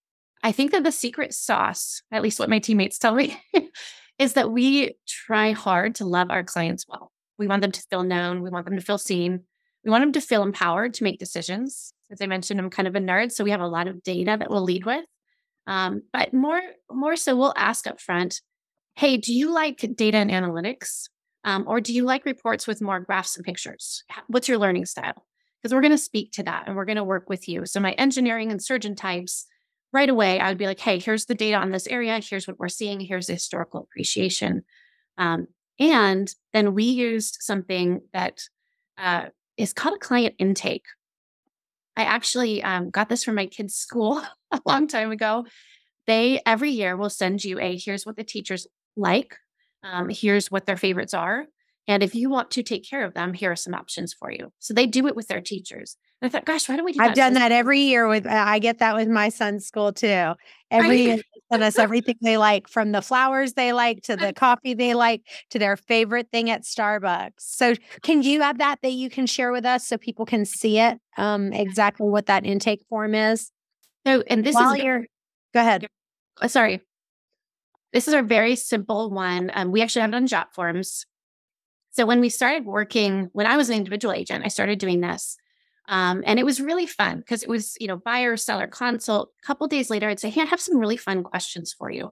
I 0.43 0.51
think 0.51 0.71
that 0.71 0.83
the 0.83 0.91
secret 0.91 1.33
sauce, 1.33 2.01
at 2.11 2.21
least 2.21 2.39
what 2.39 2.49
my 2.49 2.59
teammates 2.59 2.99
tell 2.99 3.15
me, 3.15 3.41
is 4.19 4.33
that 4.33 4.51
we 4.51 4.95
try 5.07 5.51
hard 5.51 5.95
to 5.95 6.05
love 6.05 6.29
our 6.29 6.43
clients 6.43 6.85
well. 6.87 7.11
We 7.37 7.47
want 7.47 7.61
them 7.61 7.71
to 7.71 7.81
feel 7.89 8.03
known, 8.03 8.41
we 8.43 8.49
want 8.49 8.65
them 8.65 8.75
to 8.75 8.81
feel 8.81 8.97
seen. 8.97 9.41
We 9.85 9.91
want 9.91 10.01
them 10.01 10.11
to 10.13 10.21
feel 10.21 10.43
empowered 10.43 10.93
to 10.95 11.03
make 11.03 11.19
decisions. 11.19 11.93
As 12.09 12.21
I 12.21 12.25
mentioned, 12.25 12.59
I'm 12.59 12.69
kind 12.69 12.87
of 12.87 12.95
a 12.95 12.99
nerd, 12.99 13.31
so 13.31 13.43
we 13.43 13.51
have 13.51 13.59
a 13.59 13.67
lot 13.67 13.87
of 13.87 14.01
data 14.03 14.37
that 14.39 14.49
we'll 14.49 14.63
lead 14.63 14.85
with. 14.85 15.03
Um, 15.67 16.03
but 16.13 16.33
more, 16.33 16.61
more 16.91 17.15
so, 17.15 17.35
we'll 17.35 17.53
ask 17.57 17.87
up 17.87 17.99
front, 17.99 18.41
"Hey, 18.95 19.17
do 19.17 19.33
you 19.33 19.51
like 19.53 19.79
data 19.95 20.17
and 20.17 20.29
analytics, 20.31 21.09
um, 21.43 21.65
or 21.67 21.81
do 21.81 21.93
you 21.93 22.03
like 22.03 22.25
reports 22.25 22.67
with 22.67 22.81
more 22.81 22.99
graphs 22.99 23.35
and 23.35 23.45
pictures? 23.45 24.03
What's 24.27 24.47
your 24.47 24.57
learning 24.57 24.85
style?" 24.85 25.25
Because 25.63 25.73
we're 25.73 25.81
going 25.81 25.91
to 25.91 25.97
speak 25.97 26.33
to 26.33 26.43
that 26.43 26.67
and 26.67 26.75
we're 26.75 26.85
going 26.85 26.97
to 26.97 27.03
work 27.05 27.29
with 27.29 27.47
you. 27.47 27.65
So, 27.65 27.79
my 27.79 27.93
engineering 27.93 28.51
and 28.51 28.61
surgeon 28.61 28.95
types, 28.95 29.47
right 29.93 30.09
away, 30.09 30.39
I 30.39 30.49
would 30.49 30.57
be 30.57 30.65
like, 30.65 30.79
hey, 30.79 30.99
here's 30.99 31.25
the 31.25 31.35
data 31.35 31.55
on 31.55 31.71
this 31.71 31.87
area. 31.87 32.19
Here's 32.19 32.47
what 32.47 32.59
we're 32.59 32.67
seeing. 32.67 32.99
Here's 32.99 33.27
the 33.27 33.33
historical 33.33 33.81
appreciation. 33.81 34.63
Um, 35.17 35.47
and 35.79 36.33
then 36.51 36.73
we 36.73 36.83
used 36.83 37.37
something 37.39 38.01
that 38.11 38.41
uh, 38.97 39.27
is 39.55 39.71
called 39.71 39.95
a 39.95 39.99
client 39.99 40.35
intake. 40.39 40.85
I 41.95 42.03
actually 42.03 42.63
um, 42.63 42.89
got 42.89 43.07
this 43.07 43.23
from 43.23 43.35
my 43.35 43.45
kids' 43.45 43.75
school 43.75 44.21
a 44.51 44.59
long 44.65 44.87
time 44.87 45.11
ago. 45.11 45.45
they 46.07 46.41
every 46.45 46.71
year 46.71 46.97
will 46.97 47.09
send 47.09 47.43
you 47.43 47.59
a 47.59 47.77
here's 47.77 48.05
what 48.05 48.15
the 48.17 48.23
teachers 48.23 48.67
like, 48.97 49.37
um, 49.83 50.09
here's 50.09 50.51
what 50.51 50.65
their 50.65 50.77
favorites 50.77 51.13
are. 51.13 51.45
And 51.87 52.01
if 52.01 52.15
you 52.15 52.29
want 52.29 52.51
to 52.51 52.63
take 52.63 52.87
care 52.89 53.03
of 53.03 53.13
them, 53.13 53.33
here 53.33 53.51
are 53.51 53.57
some 53.57 53.73
options 53.73 54.13
for 54.13 54.31
you. 54.31 54.51
So 54.59 54.73
they 54.73 54.85
do 54.85 55.07
it 55.07 55.15
with 55.15 55.27
their 55.27 55.41
teachers. 55.41 55.97
And 56.21 56.29
I 56.29 56.31
thought, 56.31 56.45
gosh, 56.45 56.69
why 56.69 56.77
don't 56.77 56.85
we 56.85 56.93
do 56.93 57.01
I've 57.01 57.09
that? 57.09 57.15
done 57.15 57.33
that 57.33 57.51
every 57.51 57.81
year 57.81 58.07
with, 58.07 58.25
I 58.25 58.59
get 58.59 58.79
that 58.79 58.95
with 58.95 59.09
my 59.09 59.27
son's 59.27 59.65
school 59.65 59.91
too. 59.91 60.33
Every 60.71 61.01
year, 61.01 61.17
they 61.17 61.41
send 61.51 61.63
us 61.63 61.77
everything 61.77 62.15
they 62.21 62.37
like 62.37 62.69
from 62.69 62.93
the 62.93 63.01
flowers 63.01 63.53
they 63.53 63.73
like 63.73 64.01
to 64.03 64.15
the 64.15 64.31
coffee 64.35 64.73
they 64.73 64.93
like 64.93 65.23
to 65.49 65.59
their 65.59 65.75
favorite 65.75 66.29
thing 66.31 66.49
at 66.49 66.63
Starbucks. 66.63 67.31
So, 67.39 67.73
can 68.01 68.23
you 68.23 68.41
have 68.41 68.59
that 68.59 68.79
that 68.81 68.93
you 68.93 69.09
can 69.09 69.25
share 69.25 69.51
with 69.51 69.65
us 69.65 69.85
so 69.85 69.97
people 69.97 70.25
can 70.25 70.45
see 70.45 70.79
it 70.79 70.97
um, 71.17 71.51
exactly 71.51 72.07
what 72.07 72.27
that 72.27 72.45
intake 72.45 72.85
form 72.87 73.13
is? 73.13 73.51
So, 74.07 74.23
and 74.27 74.45
this 74.45 74.55
While 74.55 74.75
is 74.75 74.83
you're, 74.83 75.05
go 75.53 75.59
ahead. 75.59 75.87
uh, 76.41 76.47
sorry. 76.47 76.81
This 77.91 78.07
is 78.07 78.13
our 78.13 78.23
very 78.23 78.55
simple 78.55 79.11
one. 79.11 79.51
Um, 79.53 79.71
we 79.71 79.81
actually 79.81 80.01
have 80.01 80.11
it 80.11 80.15
on 80.15 80.27
Jot 80.27 80.55
forms. 80.55 81.05
So 81.93 82.07
when 82.07 82.19
we 82.19 82.29
started 82.29 82.65
working, 82.65 83.29
when 83.33 83.45
I 83.45 83.55
was 83.55 83.69
an 83.69 83.77
individual 83.77 84.13
agent, 84.13 84.43
I 84.43 84.49
started 84.49 84.79
doing 84.79 85.01
this. 85.01 85.37
Um, 85.87 86.23
and 86.25 86.39
it 86.39 86.45
was 86.45 86.59
really 86.59 86.87
fun 86.87 87.19
because 87.19 87.43
it 87.43 87.49
was, 87.49 87.77
you 87.79 87.87
know, 87.87 87.97
buyer, 87.97 88.35
seller 88.35 88.67
consult. 88.67 89.29
A 89.43 89.45
couple 89.45 89.67
days 89.67 89.89
later, 89.89 90.09
I'd 90.09 90.19
say, 90.19 90.29
Hey, 90.29 90.41
I 90.41 90.45
have 90.45 90.61
some 90.61 90.77
really 90.77 90.97
fun 90.97 91.23
questions 91.23 91.71
for 91.71 91.91
you. 91.91 92.11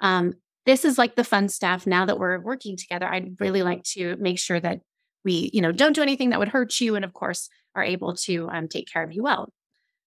Um, 0.00 0.34
this 0.66 0.84
is 0.84 0.98
like 0.98 1.16
the 1.16 1.24
fun 1.24 1.48
stuff. 1.48 1.86
Now 1.86 2.04
that 2.04 2.18
we're 2.18 2.40
working 2.40 2.76
together, 2.76 3.06
I'd 3.08 3.40
really 3.40 3.62
like 3.62 3.84
to 3.94 4.16
make 4.16 4.38
sure 4.38 4.60
that 4.60 4.80
we, 5.24 5.50
you 5.52 5.62
know, 5.62 5.72
don't 5.72 5.94
do 5.94 6.02
anything 6.02 6.30
that 6.30 6.38
would 6.38 6.48
hurt 6.48 6.78
you. 6.80 6.94
And 6.94 7.04
of 7.04 7.14
course, 7.14 7.48
are 7.74 7.82
able 7.82 8.14
to 8.14 8.48
um, 8.50 8.68
take 8.68 8.86
care 8.92 9.02
of 9.02 9.12
you 9.12 9.22
well. 9.22 9.48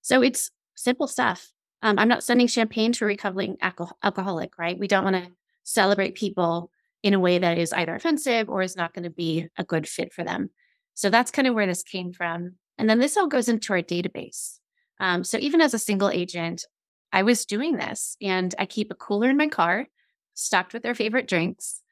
So 0.02 0.22
it's 0.22 0.52
simple 0.76 1.08
stuff. 1.08 1.52
Um, 1.82 1.98
I'm 1.98 2.08
not 2.08 2.24
sending 2.24 2.48
champagne 2.48 2.92
to 2.94 3.06
a 3.06 3.08
recovering 3.08 3.58
alcohol- 3.62 3.98
alcoholic, 4.04 4.58
right? 4.60 4.78
We 4.78 4.88
don't 4.88 5.04
want 5.04 5.16
to 5.16 5.32
celebrate 5.64 6.16
people 6.16 6.70
in 7.06 7.14
a 7.14 7.20
way 7.20 7.38
that 7.38 7.60
is 7.60 7.72
either 7.72 7.94
offensive 7.94 8.50
or 8.50 8.64
is 8.64 8.76
not 8.76 8.92
going 8.92 9.04
to 9.04 9.12
be 9.12 9.48
a 9.60 9.64
good 9.64 9.88
fit 9.88 10.12
for 10.12 10.24
them. 10.24 10.50
So 10.96 11.12
that's 11.12 11.30
kind 11.30 11.48
of 11.48 11.54
where 11.54 11.68
this 11.68 11.84
came 11.84 12.12
from. 12.12 12.56
And 12.80 12.90
then 12.90 12.98
this 12.98 13.16
all 13.16 13.28
goes 13.28 13.48
into 13.48 13.74
our 13.74 13.84
database. 13.84 14.58
Um, 15.00 15.24
so 15.24 15.38
even 15.38 15.62
as 15.62 15.76
a 15.76 15.80
single 15.80 16.10
agent, 16.10 16.66
I 17.14 17.22
was 17.22 17.46
doing 17.46 17.78
this 17.78 18.18
and 18.24 18.56
I 18.58 18.66
keep 18.66 18.90
a 18.90 18.96
cooler 18.96 19.30
in 19.30 19.38
my 19.38 19.48
car, 19.48 19.86
stocked 20.34 20.74
with 20.74 20.82
their 20.82 20.96
favorite 20.96 21.28
drinks. 21.28 21.84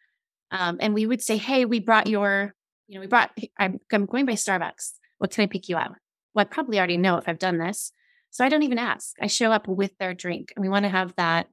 Um, 0.50 0.78
and 0.80 0.96
we 0.96 1.06
would 1.06 1.22
say, 1.22 1.38
Hey, 1.38 1.66
we 1.66 1.80
brought 1.80 2.08
your, 2.08 2.56
you 2.88 2.96
know, 2.96 3.02
we 3.02 3.08
brought, 3.08 3.38
I'm, 3.60 3.80
I'm 3.92 4.08
going 4.08 4.26
by 4.26 4.34
Starbucks. 4.34 4.94
What 5.20 5.30
can 5.30 5.44
I 5.44 5.48
pick 5.48 5.70
you 5.70 5.78
up? 5.78 5.94
Well, 6.34 6.42
I 6.42 6.46
probably 6.46 6.80
already 6.80 6.98
know 6.98 7.18
if 7.18 7.30
I've 7.30 7.38
done 7.38 7.60
this. 7.60 7.92
So 8.32 8.44
I 8.44 8.50
don't 8.50 8.64
even 8.64 8.80
ask. 8.80 9.14
I 9.22 9.28
show 9.28 9.52
up 9.52 9.68
with 9.68 9.96
their 10.00 10.16
drink 10.16 10.54
and 10.56 10.64
we 10.64 10.70
want 10.70 10.86
to 10.86 10.90
have 10.90 11.14
that 11.18 11.50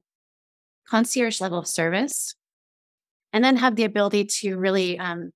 concierge 0.89 1.39
level 1.39 1.59
of 1.59 1.67
service 1.67 2.33
and 3.33 3.43
then 3.43 3.57
have 3.57 3.75
the 3.75 3.83
ability 3.83 4.25
to 4.25 4.57
really, 4.57 4.99
um, 4.99 5.31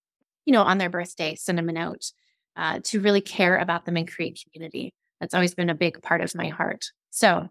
you 0.46 0.54
know, 0.54 0.64
on 0.64 0.78
their 0.78 0.90
birthday, 0.90 1.36
send 1.36 1.58
them 1.58 1.70
a 1.70 1.74
note 1.74 2.12
uh, 2.56 2.80
to 2.84 3.00
really 3.00 3.22
care 3.22 3.58
about 3.58 3.86
them 3.86 3.98
and 3.98 4.12
create 4.12 4.44
community. 4.44 4.94
That's 5.20 5.34
always 5.34 5.56
been 5.56 5.70
a 5.70 5.76
big 5.76 6.02
part 6.02 6.22
of 6.22 6.36
my 6.36 6.50
heart. 6.50 6.86
So 7.10 7.48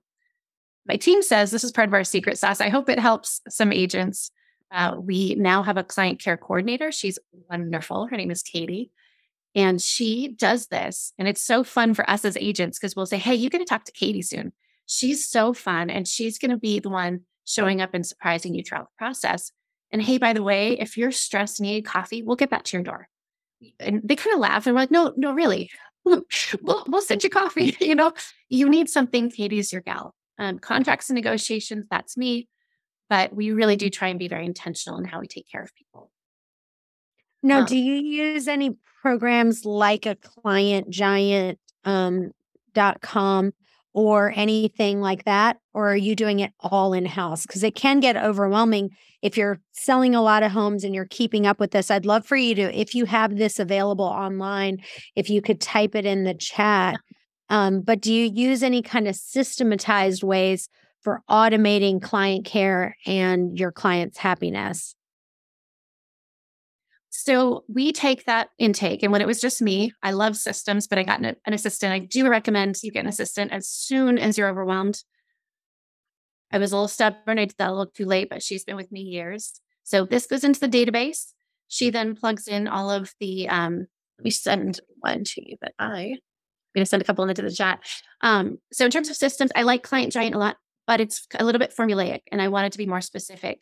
my 0.86 0.96
team 0.96 1.22
says 1.22 1.50
this 1.50 1.64
is 1.64 1.72
part 1.72 1.88
of 1.88 1.94
our 1.94 2.04
secret 2.04 2.38
sauce. 2.38 2.60
I 2.60 2.68
hope 2.68 2.88
it 2.88 2.98
helps 2.98 3.40
some 3.48 3.72
agents. 3.72 4.30
Uh, 4.70 4.96
we 4.98 5.34
now 5.36 5.62
have 5.62 5.76
a 5.76 5.84
client 5.84 6.20
care 6.20 6.36
coordinator. 6.36 6.92
She's 6.92 7.18
wonderful. 7.48 8.06
Her 8.06 8.16
name 8.16 8.30
is 8.30 8.42
Katie. 8.42 8.90
And 9.54 9.80
she 9.80 10.34
does 10.36 10.66
this. 10.66 11.12
And 11.18 11.28
it's 11.28 11.44
so 11.44 11.62
fun 11.62 11.94
for 11.94 12.08
us 12.10 12.24
as 12.24 12.36
agents 12.36 12.78
because 12.78 12.96
we'll 12.96 13.06
say, 13.06 13.18
Hey, 13.18 13.34
you're 13.34 13.50
going 13.50 13.64
to 13.64 13.68
talk 13.68 13.84
to 13.84 13.92
Katie 13.92 14.22
soon. 14.22 14.52
She's 14.86 15.26
so 15.26 15.54
fun. 15.54 15.90
And 15.90 16.08
she's 16.08 16.38
going 16.38 16.50
to 16.50 16.56
be 16.56 16.80
the 16.80 16.90
one 16.90 17.20
showing 17.44 17.80
up 17.80 17.94
and 17.94 18.04
surprising 18.04 18.54
you 18.54 18.62
throughout 18.62 18.86
the 18.86 18.98
process. 18.98 19.52
And 19.94 20.02
hey, 20.02 20.18
by 20.18 20.32
the 20.32 20.42
way, 20.42 20.72
if 20.72 20.98
you're 20.98 21.12
stressed 21.12 21.60
and 21.60 21.68
need 21.68 21.84
coffee, 21.84 22.20
we'll 22.20 22.34
get 22.34 22.50
that 22.50 22.64
to 22.64 22.76
your 22.76 22.82
door. 22.82 23.08
And 23.78 24.00
they 24.02 24.16
kind 24.16 24.34
of 24.34 24.40
laugh 24.40 24.66
and 24.66 24.74
we're 24.74 24.80
like, 24.80 24.90
no, 24.90 25.12
no, 25.16 25.32
really. 25.32 25.70
We'll, 26.04 26.24
we'll 26.60 27.00
send 27.00 27.22
you 27.22 27.30
coffee. 27.30 27.76
you 27.80 27.94
know, 27.94 28.12
you 28.48 28.68
need 28.68 28.90
something. 28.90 29.30
Katie's 29.30 29.72
your 29.72 29.82
gal. 29.82 30.16
Um, 30.36 30.58
contracts 30.58 31.10
and 31.10 31.14
negotiations, 31.14 31.86
that's 31.88 32.16
me. 32.16 32.48
But 33.08 33.32
we 33.36 33.52
really 33.52 33.76
do 33.76 33.88
try 33.88 34.08
and 34.08 34.18
be 34.18 34.26
very 34.26 34.46
intentional 34.46 34.98
in 34.98 35.04
how 35.04 35.20
we 35.20 35.28
take 35.28 35.48
care 35.48 35.62
of 35.62 35.72
people. 35.76 36.10
Now, 37.40 37.60
Um, 37.60 37.66
do 37.66 37.76
you 37.76 37.94
use 37.94 38.48
any 38.48 38.76
programs 39.00 39.64
like 39.64 40.06
a 40.06 40.16
client 40.16 40.90
giant 40.90 41.60
um, 41.84 42.32
dot 42.72 43.00
com 43.00 43.52
or 43.94 44.32
anything 44.34 45.00
like 45.00 45.24
that? 45.24 45.56
Or 45.72 45.92
are 45.92 45.96
you 45.96 46.14
doing 46.16 46.40
it 46.40 46.52
all 46.60 46.92
in 46.92 47.06
house? 47.06 47.46
Because 47.46 47.62
it 47.62 47.76
can 47.76 48.00
get 48.00 48.16
overwhelming 48.16 48.90
if 49.22 49.38
you're 49.38 49.60
selling 49.72 50.14
a 50.14 50.22
lot 50.22 50.42
of 50.42 50.50
homes 50.50 50.84
and 50.84 50.94
you're 50.94 51.06
keeping 51.06 51.46
up 51.46 51.60
with 51.60 51.70
this. 51.70 51.90
I'd 51.90 52.04
love 52.04 52.26
for 52.26 52.36
you 52.36 52.54
to, 52.56 52.78
if 52.78 52.94
you 52.94 53.06
have 53.06 53.36
this 53.36 53.58
available 53.58 54.04
online, 54.04 54.78
if 55.14 55.30
you 55.30 55.40
could 55.40 55.60
type 55.60 55.94
it 55.94 56.04
in 56.04 56.24
the 56.24 56.34
chat. 56.34 56.96
Um, 57.48 57.80
but 57.80 58.00
do 58.00 58.12
you 58.12 58.30
use 58.34 58.62
any 58.62 58.82
kind 58.82 59.06
of 59.06 59.14
systematized 59.14 60.24
ways 60.24 60.68
for 61.00 61.22
automating 61.30 62.02
client 62.02 62.44
care 62.44 62.96
and 63.06 63.56
your 63.58 63.70
client's 63.70 64.18
happiness? 64.18 64.96
So 67.16 67.62
we 67.68 67.92
take 67.92 68.24
that 68.24 68.48
intake. 68.58 69.04
And 69.04 69.12
when 69.12 69.20
it 69.20 69.26
was 69.28 69.40
just 69.40 69.62
me, 69.62 69.92
I 70.02 70.10
love 70.10 70.36
systems, 70.36 70.88
but 70.88 70.98
I 70.98 71.04
got 71.04 71.20
an, 71.20 71.36
an 71.46 71.54
assistant. 71.54 71.92
I 71.92 72.00
do 72.00 72.28
recommend 72.28 72.74
you 72.82 72.90
get 72.90 73.04
an 73.04 73.08
assistant 73.08 73.52
as 73.52 73.68
soon 73.68 74.18
as 74.18 74.36
you're 74.36 74.48
overwhelmed. 74.48 75.00
I 76.50 76.58
was 76.58 76.72
a 76.72 76.74
little 76.74 76.88
stubborn. 76.88 77.38
I 77.38 77.44
did 77.44 77.54
that 77.58 77.68
a 77.68 77.70
little 77.70 77.86
too 77.86 78.04
late, 78.04 78.28
but 78.28 78.42
she's 78.42 78.64
been 78.64 78.74
with 78.74 78.90
me 78.90 79.02
years. 79.02 79.52
So 79.84 80.04
this 80.04 80.26
goes 80.26 80.42
into 80.42 80.58
the 80.58 80.68
database. 80.68 81.32
She 81.68 81.88
then 81.88 82.16
plugs 82.16 82.48
in 82.48 82.66
all 82.66 82.90
of 82.90 83.14
the, 83.20 83.48
um, 83.48 83.86
let 84.18 84.24
me 84.24 84.30
send 84.30 84.80
one 84.98 85.22
to 85.22 85.48
you, 85.48 85.56
but 85.60 85.72
I, 85.78 85.86
I'm 85.86 86.18
going 86.74 86.84
to 86.84 86.86
send 86.86 87.00
a 87.00 87.06
couple 87.06 87.28
into 87.28 87.42
the 87.42 87.52
chat. 87.52 87.78
Um, 88.22 88.58
so 88.72 88.86
in 88.86 88.90
terms 88.90 89.08
of 89.08 89.14
systems, 89.14 89.52
I 89.54 89.62
like 89.62 89.84
Client 89.84 90.12
Giant 90.12 90.34
a 90.34 90.38
lot, 90.38 90.56
but 90.88 91.00
it's 91.00 91.28
a 91.38 91.44
little 91.44 91.60
bit 91.60 91.74
formulaic 91.78 92.22
and 92.32 92.42
I 92.42 92.48
wanted 92.48 92.72
to 92.72 92.78
be 92.78 92.86
more 92.86 93.00
specific 93.00 93.60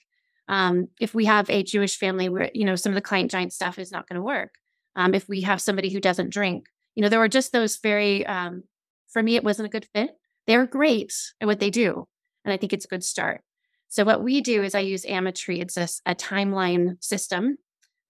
um, 0.49 0.89
if 1.01 1.15
we 1.15 1.25
have 1.27 1.49
a 1.49 1.63
Jewish 1.63 1.97
family 1.97 2.29
where, 2.29 2.51
you 2.55 2.65
know, 2.65 2.77
some 2.77 2.91
of 2.91 2.95
the 2.95 3.01
client 3.01 3.31
giant 3.31 3.53
stuff 3.53 3.79
is 3.79 3.93
not 3.93 4.09
going 4.09 4.17
to 4.17 4.23
work. 4.23 4.55
Um, 4.97 5.15
if 5.15 5.29
we 5.29 5.43
have 5.43 5.61
somebody 5.61 5.91
who 5.91 6.01
doesn't 6.01 6.31
drink, 6.31 6.67
you 6.95 7.03
know, 7.03 7.09
there 7.09 7.19
were 7.19 7.29
just 7.29 7.53
those 7.53 7.79
very, 7.79 8.27
um, 8.27 8.65
for 9.09 9.23
me, 9.23 9.37
it 9.37 9.45
wasn't 9.45 9.67
a 9.67 9.71
good 9.71 9.87
fit. 9.95 10.11
They're 10.47 10.67
great 10.67 11.15
at 11.41 11.47
what 11.47 11.61
they 11.61 11.71
do. 11.71 12.07
And 12.45 12.53
I 12.53 12.57
think 12.57 12.73
it's 12.73 12.85
a 12.85 12.89
good 12.89 13.05
start. 13.05 13.43
So 13.89 14.05
what 14.05 14.23
we 14.23 14.41
do 14.41 14.63
is 14.63 14.75
I 14.75 14.81
use 14.81 15.05
Amitree. 15.05 15.61
It's 15.61 15.77
a, 15.77 15.89
a 16.11 16.15
timeline 16.15 17.03
system. 17.03 17.59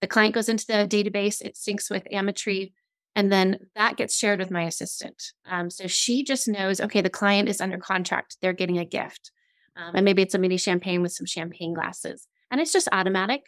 The 0.01 0.07
client 0.07 0.35
goes 0.35 0.49
into 0.49 0.67
the 0.67 0.87
database, 0.89 1.41
it 1.41 1.55
syncs 1.55 1.91
with 1.91 2.07
Amitree, 2.12 2.73
and 3.15 3.31
then 3.31 3.59
that 3.77 3.97
gets 3.97 4.17
shared 4.17 4.39
with 4.41 4.51
my 4.51 4.62
assistant. 4.62 5.23
Um, 5.47 5.71
so 5.71 5.87
she 5.87 6.25
just 6.25 6.49
knows, 6.49 6.81
okay, 6.81 7.03
the 7.03 7.11
client 7.11 7.49
is 7.49 7.61
under 7.61 7.79
contract. 7.79 8.37
They're 8.41 8.53
getting 8.53 8.79
a 8.79 8.85
gift. 8.85 9.31
Um, 9.76 9.97
and 9.97 10.05
maybe 10.05 10.23
it's 10.23 10.35
a 10.35 10.38
mini 10.38 10.57
champagne 10.57 11.02
with 11.02 11.12
some 11.12 11.26
champagne 11.26 11.75
glasses. 11.75 12.26
And 12.50 12.61
it's 12.61 12.73
just 12.73 12.88
automatic. 12.93 13.43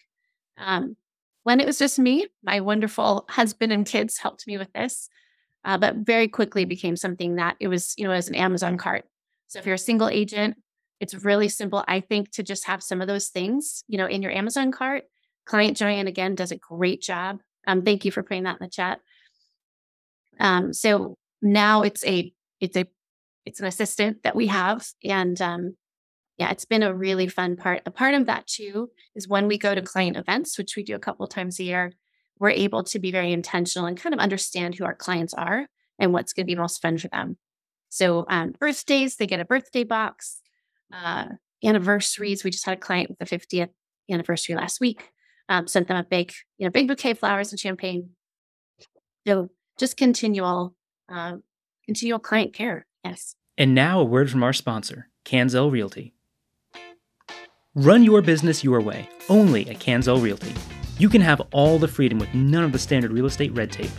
Um, 0.59 0.97
when 1.43 1.61
it 1.61 1.67
was 1.67 1.79
just 1.79 1.99
me, 1.99 2.27
my 2.43 2.61
wonderful 2.61 3.27
husband 3.29 3.73
and 3.73 3.87
kids 3.87 4.19
helped 4.19 4.47
me 4.47 4.57
with 4.57 4.73
this, 4.73 5.09
uh, 5.65 5.77
but 5.77 5.97
very 5.97 6.29
quickly 6.29 6.65
became 6.65 6.97
something 6.97 7.37
that 7.37 7.57
it 7.61 7.69
was, 7.69 7.95
you 7.99 8.05
know, 8.05 8.13
as 8.13 8.29
an 8.29 8.35
Amazon 8.35 8.79
cart. 8.79 9.05
So 9.49 9.59
if 9.59 9.67
you're 9.67 9.75
a 9.75 9.79
single 9.79 10.09
agent, 10.09 10.57
it's 11.01 11.15
really 11.25 11.49
simple, 11.49 11.85
I 11.87 12.01
think, 12.01 12.31
to 12.33 12.43
just 12.43 12.67
have 12.67 12.83
some 12.83 13.03
of 13.03 13.09
those 13.09 13.29
things, 13.29 13.85
you 13.89 13.99
know, 13.99 14.07
in 14.07 14.23
your 14.23 14.33
Amazon 14.33 14.73
cart. 14.73 15.05
Client 15.45 15.77
Giant 15.77 16.09
again 16.09 16.35
does 16.35 16.51
a 16.51 16.57
great 16.57 17.03
job. 17.03 17.41
Um, 17.67 17.83
thank 17.83 18.05
you 18.05 18.11
for 18.11 18.23
putting 18.23 18.45
that 18.45 18.57
in 18.61 18.65
the 18.65 18.71
chat. 18.71 19.01
Um, 20.41 20.73
so 20.73 21.17
now 21.43 21.83
it's 21.83 22.05
a 22.07 22.33
it's 22.61 22.77
a 22.77 22.87
it's 23.45 23.61
an 23.61 23.67
assistant 23.67 24.23
that 24.23 24.35
we 24.35 24.47
have, 24.47 24.87
and 25.05 25.41
um, 25.43 25.77
yeah, 26.39 26.51
it's 26.51 26.65
been 26.65 26.83
a 26.83 26.95
really 26.95 27.29
fun 27.29 27.57
part. 27.57 27.83
A 27.87 27.91
part 27.91 28.15
of 28.15 28.27
that 28.27 28.47
too 28.47 28.91
is 29.15 29.29
when 29.29 29.47
we 29.47 29.57
go 29.57 29.75
to 29.75 29.83
client 29.83 30.17
events, 30.17 30.59
which 30.59 30.75
we 30.77 30.83
do 30.83 30.97
a 30.97 31.01
couple 31.01 31.27
times 31.27 31.61
a 31.61 31.65
year, 31.65 31.93
we're 32.39 32.51
able 32.51 32.83
to 32.85 32.99
be 32.99 33.13
very 33.13 33.33
intentional 33.33 33.87
and 33.87 34.01
kind 34.01 34.13
of 34.13 34.19
understand 34.19 34.75
who 34.75 34.85
our 34.85 34.95
clients 34.95 35.35
are 35.35 35.67
and 35.99 36.13
what's 36.13 36.33
going 36.33 36.45
to 36.45 36.53
be 36.53 36.59
most 36.59 36.83
fun 36.83 36.99
for 36.99 37.09
them. 37.09 37.37
So, 37.89 38.27
um, 38.29 38.55
birthdays, 38.59 39.17
they 39.17 39.27
get 39.27 39.39
a 39.39 39.45
birthday 39.45 39.85
box. 39.85 40.41
Uh, 40.93 41.27
anniversaries, 41.65 42.43
we 42.43 42.51
just 42.51 42.67
had 42.67 42.77
a 42.77 42.81
client 42.81 43.09
with 43.09 43.19
the 43.19 43.25
50th 43.25 43.71
anniversary 44.11 44.57
last 44.57 44.81
week. 44.81 45.11
Um, 45.49 45.69
sent 45.69 45.89
them 45.89 45.97
a 45.97 46.03
big, 46.03 46.33
you 46.59 46.67
know, 46.67 46.71
big 46.71 46.89
bouquet 46.89 47.13
of 47.13 47.19
flowers 47.21 47.53
and 47.53 47.61
champagne. 47.61 48.11
So, 49.27 49.51
just 49.79 49.97
continual, 49.97 50.75
uh, 51.09 51.37
continual 51.87 52.19
client 52.19 52.53
care. 52.53 52.87
Yes. 53.05 53.37
And 53.57 53.75
now 53.75 54.01
a 54.01 54.05
word 54.05 54.31
from 54.31 54.43
our 54.43 54.53
sponsor, 54.53 55.09
Canzel 55.25 55.71
Realty. 55.71 56.14
Run 57.77 58.05
your 58.05 58.23
business 58.23 58.63
your 58.63 58.81
way, 58.81 59.09
only 59.29 59.69
at 59.69 59.81
Canzel 59.81 60.23
Realty. 60.23 60.55
You 60.97 61.09
can 61.09 61.21
have 61.21 61.43
all 61.51 61.77
the 61.77 61.89
freedom 61.89 62.21
with 62.21 62.33
none 62.33 62.63
of 62.63 62.71
the 62.71 62.79
standard 62.79 63.11
real 63.11 63.27
estate 63.27 63.53
red 63.53 63.73
tape. 63.73 63.91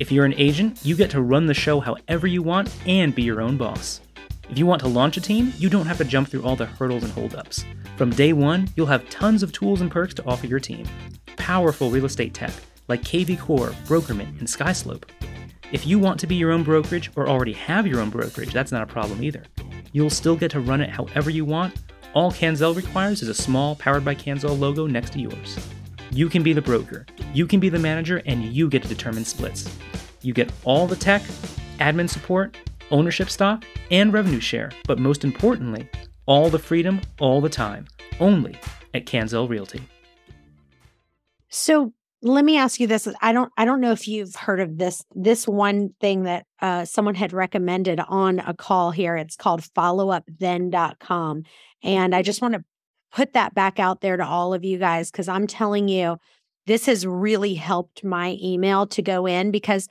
If 0.00 0.10
you're 0.10 0.24
an 0.24 0.34
agent, 0.36 0.80
you 0.82 0.96
get 0.96 1.10
to 1.10 1.20
run 1.20 1.46
the 1.46 1.54
show 1.54 1.78
however 1.78 2.26
you 2.26 2.42
want 2.42 2.74
and 2.88 3.14
be 3.14 3.22
your 3.22 3.40
own 3.40 3.56
boss. 3.56 4.00
If 4.48 4.58
you 4.58 4.66
want 4.66 4.80
to 4.80 4.88
launch 4.88 5.16
a 5.16 5.20
team, 5.20 5.52
you 5.58 5.68
don't 5.68 5.86
have 5.86 5.98
to 5.98 6.04
jump 6.04 6.28
through 6.28 6.42
all 6.42 6.56
the 6.56 6.66
hurdles 6.66 7.04
and 7.04 7.12
holdups. 7.12 7.64
From 7.96 8.10
day 8.10 8.32
one, 8.32 8.68
you'll 8.74 8.86
have 8.86 9.08
tons 9.10 9.44
of 9.44 9.52
tools 9.52 9.80
and 9.80 9.92
perks 9.92 10.14
to 10.14 10.24
offer 10.26 10.48
your 10.48 10.58
team. 10.58 10.88
Powerful 11.36 11.88
real 11.88 12.06
estate 12.06 12.34
tech 12.34 12.52
like 12.88 13.02
KV 13.02 13.38
Core, 13.38 13.70
Brokermint, 13.86 14.40
and 14.40 14.48
Skyslope. 14.48 15.04
If 15.70 15.86
you 15.86 16.00
want 16.00 16.18
to 16.18 16.26
be 16.26 16.34
your 16.34 16.50
own 16.50 16.64
brokerage 16.64 17.12
or 17.14 17.28
already 17.28 17.52
have 17.52 17.86
your 17.86 18.00
own 18.00 18.10
brokerage, 18.10 18.52
that's 18.52 18.72
not 18.72 18.82
a 18.82 18.86
problem 18.86 19.22
either. 19.22 19.44
You'll 19.92 20.10
still 20.10 20.34
get 20.34 20.50
to 20.50 20.58
run 20.58 20.80
it 20.80 20.90
however 20.90 21.30
you 21.30 21.44
want. 21.44 21.74
All 22.12 22.32
Canzel 22.32 22.74
requires 22.74 23.22
is 23.22 23.28
a 23.28 23.34
small 23.34 23.76
Powered 23.76 24.04
by 24.04 24.16
Canzel 24.16 24.58
logo 24.58 24.88
next 24.88 25.12
to 25.12 25.20
yours. 25.20 25.56
You 26.10 26.28
can 26.28 26.42
be 26.42 26.52
the 26.52 26.60
broker, 26.60 27.06
you 27.32 27.46
can 27.46 27.60
be 27.60 27.68
the 27.68 27.78
manager, 27.78 28.20
and 28.26 28.42
you 28.44 28.68
get 28.68 28.82
to 28.82 28.88
determine 28.88 29.24
splits. 29.24 29.72
You 30.20 30.34
get 30.34 30.50
all 30.64 30.88
the 30.88 30.96
tech, 30.96 31.22
admin 31.78 32.10
support, 32.10 32.56
ownership 32.90 33.30
stock, 33.30 33.64
and 33.92 34.12
revenue 34.12 34.40
share, 34.40 34.72
but 34.88 34.98
most 34.98 35.22
importantly, 35.22 35.88
all 36.26 36.50
the 36.50 36.58
freedom 36.58 37.00
all 37.20 37.40
the 37.40 37.48
time, 37.48 37.86
only 38.18 38.58
at 38.92 39.06
Canzel 39.06 39.48
Realty. 39.48 39.80
So 41.48 41.92
let 42.22 42.44
me 42.44 42.58
ask 42.58 42.80
you 42.80 42.86
this 42.86 43.08
i 43.22 43.32
don't 43.32 43.50
i 43.56 43.64
don't 43.64 43.80
know 43.80 43.92
if 43.92 44.06
you've 44.06 44.34
heard 44.34 44.60
of 44.60 44.76
this 44.76 45.02
this 45.14 45.48
one 45.48 45.90
thing 46.00 46.24
that 46.24 46.44
uh, 46.60 46.84
someone 46.84 47.14
had 47.14 47.32
recommended 47.32 47.98
on 48.08 48.38
a 48.40 48.52
call 48.52 48.90
here 48.90 49.16
it's 49.16 49.36
called 49.36 49.62
followupthen.com 49.62 51.42
and 51.82 52.14
i 52.14 52.22
just 52.22 52.42
want 52.42 52.54
to 52.54 52.64
put 53.12 53.32
that 53.32 53.54
back 53.54 53.78
out 53.78 54.00
there 54.00 54.16
to 54.16 54.24
all 54.24 54.54
of 54.54 54.64
you 54.64 54.78
guys 54.78 55.10
because 55.10 55.28
i'm 55.28 55.46
telling 55.46 55.88
you 55.88 56.16
this 56.66 56.86
has 56.86 57.06
really 57.06 57.54
helped 57.54 58.04
my 58.04 58.36
email 58.42 58.86
to 58.86 59.02
go 59.02 59.26
in 59.26 59.50
because 59.50 59.88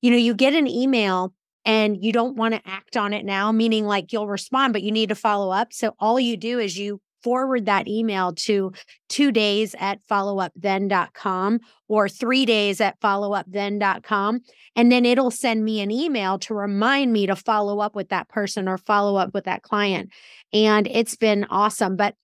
you 0.00 0.10
know 0.10 0.16
you 0.16 0.34
get 0.34 0.54
an 0.54 0.66
email 0.66 1.34
and 1.64 2.02
you 2.02 2.12
don't 2.12 2.36
want 2.36 2.54
to 2.54 2.60
act 2.66 2.96
on 2.96 3.12
it 3.12 3.24
now 3.24 3.52
meaning 3.52 3.86
like 3.86 4.12
you'll 4.12 4.26
respond 4.26 4.72
but 4.72 4.82
you 4.82 4.90
need 4.92 5.08
to 5.08 5.14
follow 5.14 5.50
up. 5.50 5.72
So 5.72 5.94
all 5.98 6.18
you 6.18 6.36
do 6.36 6.58
is 6.58 6.78
you 6.78 7.00
forward 7.22 7.66
that 7.66 7.88
email 7.88 8.32
to 8.32 8.72
two 9.08 9.32
days 9.32 9.74
at 9.78 10.00
followupthen.com 10.06 11.60
or 11.88 12.08
three 12.08 12.46
days 12.46 12.80
at 12.80 13.00
followupthen.com. 13.00 14.40
And 14.76 14.90
then 14.92 15.04
it'll 15.04 15.30
send 15.30 15.64
me 15.64 15.80
an 15.80 15.90
email 15.90 16.38
to 16.40 16.54
remind 16.54 17.12
me 17.12 17.26
to 17.26 17.36
follow 17.36 17.80
up 17.80 17.94
with 17.94 18.08
that 18.08 18.28
person 18.28 18.68
or 18.68 18.78
follow 18.78 19.16
up 19.16 19.34
with 19.34 19.44
that 19.44 19.62
client. 19.62 20.10
And 20.52 20.86
it's 20.86 21.16
been 21.16 21.44
awesome. 21.50 21.96
But 21.96 22.14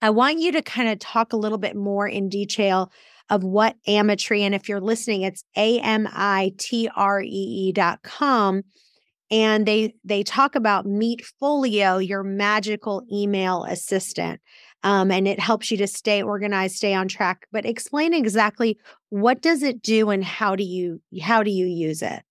I 0.00 0.10
want 0.10 0.38
you 0.38 0.52
to 0.52 0.62
kind 0.62 0.88
of 0.88 0.98
talk 0.98 1.32
a 1.32 1.38
little 1.38 1.58
bit 1.58 1.76
more 1.76 2.06
in 2.06 2.28
detail 2.28 2.92
of 3.30 3.42
what 3.42 3.76
Amitree, 3.88 4.40
and 4.40 4.54
if 4.54 4.68
you're 4.68 4.80
listening, 4.80 5.22
it's 5.22 5.44
A 5.56 5.80
M 5.80 6.06
I 6.12 6.52
T 6.58 6.90
R 6.94 7.22
E 7.22 7.26
E 7.26 7.72
dot 7.72 8.02
com 8.02 8.62
and 9.30 9.66
they 9.66 9.94
they 10.04 10.22
talk 10.22 10.54
about 10.54 10.86
meet 10.86 11.24
folio 11.40 11.98
your 11.98 12.22
magical 12.22 13.02
email 13.12 13.64
assistant 13.64 14.40
um, 14.82 15.10
and 15.10 15.26
it 15.26 15.40
helps 15.40 15.70
you 15.70 15.78
to 15.78 15.86
stay 15.86 16.22
organized 16.22 16.76
stay 16.76 16.94
on 16.94 17.08
track 17.08 17.46
but 17.52 17.64
explain 17.64 18.12
exactly 18.12 18.78
what 19.10 19.40
does 19.40 19.62
it 19.62 19.82
do 19.82 20.10
and 20.10 20.24
how 20.24 20.54
do 20.54 20.64
you 20.64 21.00
how 21.22 21.42
do 21.42 21.50
you 21.50 21.66
use 21.66 22.02
it? 22.02 22.22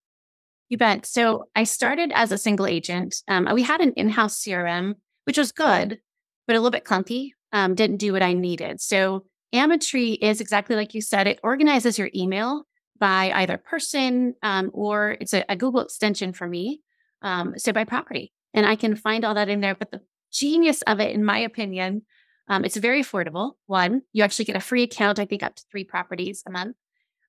You 0.70 0.78
bet 0.78 1.06
so 1.06 1.46
i 1.56 1.64
started 1.64 2.12
as 2.14 2.32
a 2.32 2.38
single 2.38 2.66
agent 2.66 3.24
um, 3.28 3.48
we 3.54 3.64
had 3.64 3.82
an 3.82 3.94
in-house 3.94 4.40
crm 4.44 4.96
which 5.26 5.38
was 5.38 5.52
good 5.52 6.00
but 6.48 6.56
a 6.56 6.60
little 6.60 6.72
bit 6.72 6.86
clunky 6.86 7.32
um, 7.52 7.76
didn't 7.76 7.98
do 7.98 8.14
what 8.14 8.24
i 8.24 8.34
needed 8.34 8.82
so 8.82 9.26
Amitree 9.54 10.18
is 10.20 10.42
exactly 10.42 10.76
like 10.76 10.96
you 10.96 11.02
said 11.02 11.28
it 11.28 11.40
organizes 11.44 12.00
your 12.00 12.10
email 12.16 12.66
by 13.04 13.34
either 13.34 13.58
person 13.58 14.34
um, 14.44 14.72
or 14.74 15.18
it's 15.20 15.34
a, 15.34 15.44
a, 15.50 15.58
Google 15.58 15.82
extension 15.82 16.32
for 16.32 16.48
me. 16.48 16.80
Um, 17.22 17.56
so 17.58 17.74
by 17.74 17.84
property. 17.84 18.32
And 18.54 18.66
I 18.66 18.78
can 18.78 18.96
find 18.96 19.26
all 19.26 19.34
that 19.34 19.50
in 19.50 19.60
there. 19.60 19.76
But 19.76 19.92
the 19.92 20.00
genius 20.32 20.82
of 20.84 21.02
it, 21.02 21.14
in 21.14 21.26
my 21.26 21.40
opinion, 21.40 22.04
um, 22.48 22.64
it's 22.64 22.78
very 22.78 23.04
affordable. 23.04 23.56
One, 23.66 24.04
you 24.14 24.24
actually 24.24 24.46
get 24.46 24.56
a 24.56 24.62
free 24.62 24.84
account, 24.84 25.20
I 25.20 25.26
think 25.26 25.44
up 25.44 25.54
to 25.58 25.64
three 25.70 25.84
properties 25.84 26.44
a 26.48 26.52
month. 26.52 26.78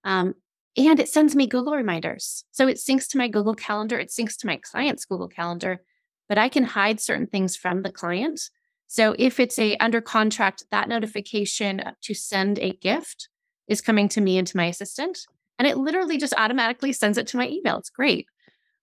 Um, 0.04 0.36
and 0.76 1.00
it 1.00 1.08
sends 1.08 1.34
me 1.34 1.48
Google 1.48 1.74
reminders. 1.74 2.44
So 2.52 2.68
it 2.68 2.76
syncs 2.76 3.08
to 3.08 3.18
my 3.18 3.26
Google 3.26 3.56
Calendar, 3.56 3.98
it 3.98 4.10
syncs 4.10 4.36
to 4.38 4.46
my 4.46 4.60
client's 4.62 5.04
Google 5.04 5.26
Calendar, 5.26 5.82
but 6.28 6.38
I 6.38 6.48
can 6.48 6.62
hide 6.62 7.00
certain 7.00 7.26
things 7.26 7.56
from 7.56 7.82
the 7.82 7.90
client. 7.90 8.40
So 8.86 9.16
if 9.18 9.40
it's 9.40 9.58
a 9.58 9.76
under 9.78 10.00
contract, 10.00 10.66
that 10.70 10.88
notification 10.88 11.82
to 12.00 12.14
send 12.14 12.60
a 12.60 12.74
gift 12.74 13.28
is 13.66 13.80
coming 13.80 14.08
to 14.10 14.20
me 14.20 14.38
and 14.38 14.46
to 14.46 14.56
my 14.56 14.66
assistant. 14.66 15.26
And 15.58 15.68
it 15.68 15.76
literally 15.76 16.18
just 16.18 16.34
automatically 16.36 16.92
sends 16.92 17.18
it 17.18 17.26
to 17.28 17.36
my 17.36 17.48
email. 17.48 17.78
It's 17.78 17.90
great. 17.90 18.26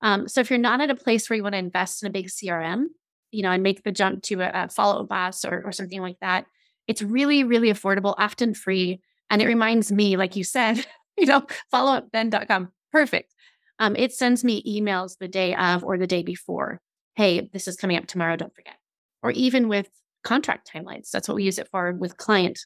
Um, 0.01 0.27
so 0.27 0.41
if 0.41 0.49
you're 0.49 0.59
not 0.59 0.81
at 0.81 0.89
a 0.89 0.95
place 0.95 1.29
where 1.29 1.37
you 1.37 1.43
want 1.43 1.53
to 1.53 1.59
invest 1.59 2.01
in 2.01 2.07
a 2.07 2.11
big 2.11 2.27
CRM, 2.27 2.85
you 3.31 3.43
know, 3.43 3.51
and 3.51 3.63
make 3.63 3.83
the 3.83 3.91
jump 3.91 4.23
to 4.23 4.41
a, 4.41 4.51
a 4.53 4.69
follow 4.69 5.03
boss 5.03 5.45
or, 5.45 5.61
or 5.65 5.71
something 5.71 6.01
like 6.01 6.17
that, 6.21 6.45
it's 6.87 7.01
really, 7.01 7.43
really 7.43 7.69
affordable, 7.69 8.15
often 8.17 8.53
free. 8.53 9.01
And 9.29 9.41
it 9.41 9.47
reminds 9.47 9.91
me, 9.91 10.17
like 10.17 10.35
you 10.35 10.43
said, 10.43 10.85
you 11.17 11.25
know, 11.25 11.45
followupthen.com. 11.73 12.71
Perfect. 12.91 13.33
Um, 13.79 13.95
it 13.95 14.13
sends 14.13 14.43
me 14.43 14.63
emails 14.63 15.17
the 15.17 15.27
day 15.27 15.55
of 15.55 15.83
or 15.83 15.97
the 15.97 16.07
day 16.07 16.23
before. 16.23 16.81
Hey, 17.15 17.49
this 17.53 17.67
is 17.67 17.75
coming 17.75 17.97
up 17.97 18.07
tomorrow. 18.07 18.35
Don't 18.35 18.53
forget. 18.53 18.75
Or 19.23 19.31
even 19.31 19.67
with 19.67 19.89
contract 20.23 20.69
timelines. 20.71 21.09
That's 21.09 21.27
what 21.27 21.35
we 21.35 21.43
use 21.43 21.57
it 21.57 21.67
for 21.69 21.91
with 21.93 22.17
client 22.17 22.59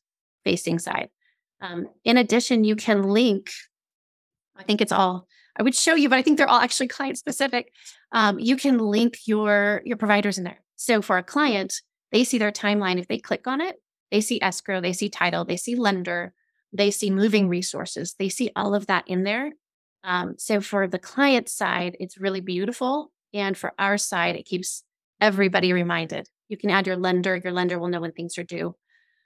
facing 0.43 0.79
side. 0.79 1.09
Um, 1.61 1.87
in 2.03 2.17
addition, 2.17 2.63
you 2.63 2.75
can 2.75 3.03
link, 3.03 3.49
I 4.57 4.63
think 4.63 4.81
it's 4.81 4.91
all 4.91 5.27
I 5.57 5.63
would 5.63 5.75
show 5.75 5.95
you, 5.95 6.09
but 6.09 6.17
I 6.17 6.21
think 6.21 6.37
they're 6.37 6.49
all 6.49 6.59
actually 6.59 6.87
client 6.87 7.17
specific. 7.17 7.71
Um, 8.11 8.39
you 8.39 8.57
can 8.57 8.77
link 8.77 9.19
your 9.25 9.81
your 9.85 9.97
providers 9.97 10.37
in 10.37 10.43
there. 10.43 10.63
So 10.75 11.01
for 11.01 11.17
a 11.17 11.23
client, 11.23 11.81
they 12.11 12.23
see 12.23 12.37
their 12.37 12.51
timeline. 12.51 12.99
If 12.99 13.07
they 13.07 13.17
click 13.17 13.47
on 13.47 13.61
it, 13.61 13.77
they 14.11 14.21
see 14.21 14.41
escrow, 14.41 14.81
they 14.81 14.93
see 14.93 15.09
title, 15.09 15.45
they 15.45 15.57
see 15.57 15.75
lender, 15.75 16.33
they 16.73 16.91
see 16.91 17.09
moving 17.09 17.47
resources, 17.47 18.15
they 18.19 18.29
see 18.29 18.51
all 18.55 18.75
of 18.75 18.87
that 18.87 19.07
in 19.07 19.23
there. 19.23 19.53
Um, 20.03 20.35
so 20.37 20.61
for 20.61 20.87
the 20.87 20.99
client 20.99 21.49
side, 21.49 21.97
it's 21.99 22.17
really 22.19 22.41
beautiful, 22.41 23.11
and 23.33 23.57
for 23.57 23.73
our 23.79 23.97
side, 23.97 24.35
it 24.35 24.45
keeps 24.45 24.83
everybody 25.19 25.73
reminded. 25.73 26.29
You 26.47 26.57
can 26.57 26.69
add 26.69 26.85
your 26.85 26.97
lender. 26.97 27.35
Your 27.35 27.53
lender 27.53 27.79
will 27.79 27.87
know 27.87 28.01
when 28.01 28.11
things 28.11 28.37
are 28.37 28.43
due. 28.43 28.75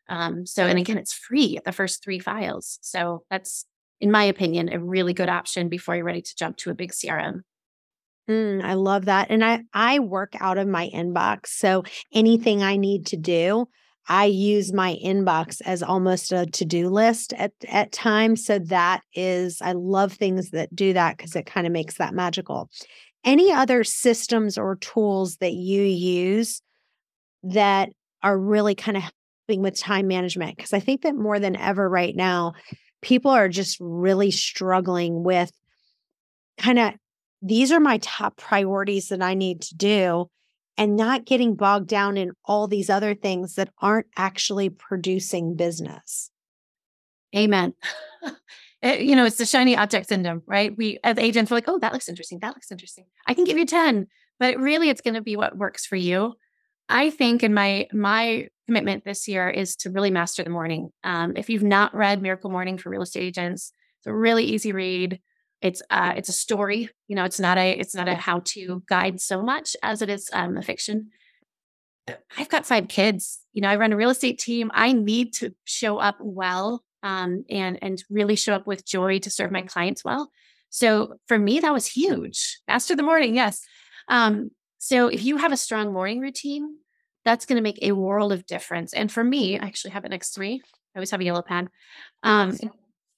Um, 0.08 0.46
so, 0.46 0.66
and 0.66 0.80
again, 0.80 0.98
it's 0.98 1.14
free 1.14 1.58
at 1.58 1.66
the 1.66 1.72
first 1.72 2.04
three 2.04 2.20
files. 2.20 2.80
So 2.82 3.24
that's 3.30 3.66
in 4.02 4.12
my 4.12 4.24
opinion, 4.24 4.72
a 4.72 4.80
really 4.80 5.14
good 5.14 5.30
option 5.30 5.70
before 5.70 5.96
you're 5.96 6.06
ready 6.06 6.22
to 6.22 6.36
jump 6.36 6.58
to 6.58 6.70
a 6.70 6.76
big 6.76 6.92
CRM. 6.92 7.42
Mm, 8.30 8.64
I 8.64 8.74
love 8.76 9.06
that. 9.06 9.32
And 9.32 9.44
I 9.44 9.64
I 9.74 10.00
work 10.00 10.34
out 10.40 10.58
of 10.58 10.68
my 10.68 10.90
inbox. 10.94 11.48
So 11.48 11.84
anything 12.14 12.62
I 12.62 12.78
need 12.78 13.08
to 13.08 13.18
do, 13.18 13.68
I 14.08 14.26
use 14.26 14.72
my 14.72 14.98
inbox 15.04 15.62
as 15.66 15.82
almost 15.82 16.32
a 16.32 16.46
to-do 16.46 16.90
list 16.90 17.34
at 17.34 17.54
at 17.68 17.92
times. 17.92 18.46
So 18.46 18.60
that 18.60 19.02
is 19.16 19.62
I 19.62 19.72
love 19.72 20.14
things 20.14 20.52
that 20.52 20.76
do 20.76 20.94
that 20.94 21.18
because 21.18 21.36
it 21.36 21.48
kind 21.48 21.66
of 21.66 21.74
makes 21.74 21.98
that 21.98 22.14
magical. 22.14 22.70
Any 23.26 23.52
other 23.52 23.84
systems 23.84 24.58
or 24.58 24.76
tools 24.78 25.38
that 25.38 25.54
you 25.54 25.82
use 25.82 26.62
that 27.44 27.90
are 28.22 28.38
really 28.38 28.76
kind 28.76 28.98
of 28.98 29.04
helping 29.04 29.64
with 29.64 29.78
time 29.78 30.08
management? 30.08 30.56
Because 30.56 30.74
I 30.74 30.80
think 30.80 31.02
that 31.02 31.16
more 31.16 31.40
than 31.40 31.56
ever 31.56 31.90
right 31.90 32.16
now, 32.16 32.54
people 33.02 33.32
are 33.32 33.50
just 33.50 33.78
really 33.80 34.32
struggling 34.32 35.24
with 35.24 35.52
kind 36.58 36.80
of 36.80 36.94
these 37.42 37.72
are 37.72 37.80
my 37.80 37.98
top 38.00 38.38
priorities 38.38 39.10
that 39.10 39.22
I 39.22 39.34
need 39.34 39.62
to 39.64 39.76
do 39.76 40.30
and 40.78 40.96
not 40.96 41.26
getting 41.26 41.56
bogged 41.56 41.88
down 41.88 42.18
in 42.18 42.32
all 42.46 42.68
these 42.68 42.90
other 42.90 43.16
things 43.16 43.56
that 43.56 43.70
aren't 43.82 44.08
actually 44.18 44.70
producing 44.70 45.56
business. 45.56 46.32
Amen. 47.36 47.74
it, 48.24 48.34
eh, 48.84 48.98
you 49.00 49.16
know, 49.16 49.26
it's 49.26 49.38
the 49.38 49.46
shiny 49.46 49.76
object 49.76 50.08
syndrome, 50.08 50.42
right? 50.46 50.76
We, 50.76 50.98
as 51.04 51.18
agents, 51.18 51.52
we're 51.52 51.58
like, 51.58 51.68
oh, 51.68 51.80
that 51.80 51.94
looks 51.94 52.10
interesting. 52.10 52.40
That 52.40 52.56
looks 52.56 52.72
interesting. 52.72 53.06
I 53.28 53.34
can 53.34 53.44
give 53.44 53.58
you 53.58 53.66
10, 53.66 54.08
but 54.40 54.58
really 54.58 54.90
it's 54.90 55.02
going 55.02 55.16
to 55.16 55.22
be 55.22 55.36
what 55.36 55.58
works 55.58 55.86
for 55.86 55.96
you. 55.96 56.34
I 56.90 57.12
think 57.12 57.44
in 57.44 57.54
my 57.54 57.88
my 57.94 58.50
commitment 58.66 59.06
this 59.06 59.28
year 59.28 59.50
is 59.50 59.76
to 59.78 59.90
really 59.90 60.12
master 60.12 60.44
the 60.44 60.50
morning. 60.50 60.90
Um, 61.04 61.34
if 61.38 61.50
you've 61.50 61.64
not 61.64 61.94
read 61.94 62.22
Miracle 62.22 62.50
Morning 62.50 62.78
for 62.78 62.90
Real 62.90 63.04
Estate 63.04 63.24
Agents, 63.24 63.72
it's 64.00 64.08
a 64.08 64.14
really 64.14 64.44
easy 64.44 64.72
read. 64.72 65.20
It's 65.62 65.82
uh, 65.90 66.14
it's 66.18 66.30
a 66.30 66.34
story. 66.34 66.90
You 67.08 67.16
know, 67.16 67.26
it's 67.26 67.40
not 67.40 67.58
a 67.58 67.72
it's 67.72 67.96
not 67.96 68.08
a 68.08 68.16
how 68.16 68.42
to 68.46 68.84
guide 68.90 69.22
so 69.22 69.44
much 69.44 69.76
as 69.84 70.02
it 70.02 70.10
is 70.10 70.30
um, 70.34 70.58
a 70.58 70.64
fiction. 70.64 71.10
I've 72.38 72.50
got 72.50 72.66
five 72.66 72.88
kids. 72.88 73.40
You 73.54 73.62
know, 73.62 73.70
I 73.70 73.76
run 73.76 73.94
a 73.94 73.98
real 73.98 74.10
estate 74.10 74.40
team. 74.40 74.72
I 74.74 74.94
need 74.94 75.34
to 75.36 75.54
show 75.66 76.00
up 76.00 76.18
well 76.20 76.84
um, 77.04 77.46
and 77.50 77.78
and 77.82 78.04
really 78.10 78.36
show 78.36 78.56
up 78.56 78.66
with 78.66 78.86
joy 78.86 79.20
to 79.20 79.30
serve 79.30 79.52
my 79.52 79.62
clients 79.62 80.04
well. 80.04 80.32
So 80.72 81.16
for 81.28 81.38
me, 81.38 81.60
that 81.60 81.74
was 81.74 81.86
huge. 81.86 82.60
Master 82.68 82.96
the 82.96 83.04
morning, 83.04 83.36
yes. 83.36 83.62
Um, 84.08 84.52
so 84.80 85.08
if 85.08 85.24
you 85.24 85.38
have 85.38 85.52
a 85.52 85.58
strong 85.58 85.94
morning 85.94 86.20
routine, 86.20 86.78
that's 87.26 87.46
going 87.46 87.58
to 87.58 87.62
make 87.62 87.80
a 87.82 87.92
world 87.92 88.32
of 88.32 88.46
difference. 88.46 88.94
And 88.94 89.12
for 89.12 89.24
me, 89.24 89.60
I 89.60 89.66
actually 89.66 89.92
have 89.92 90.06
an 90.06 90.14
X3. 90.14 90.56
I 90.56 90.60
always 90.96 91.12
have 91.12 91.20
a 91.20 91.26
yellow 91.26 91.42
pad. 91.42 91.68
Um, 92.24 92.58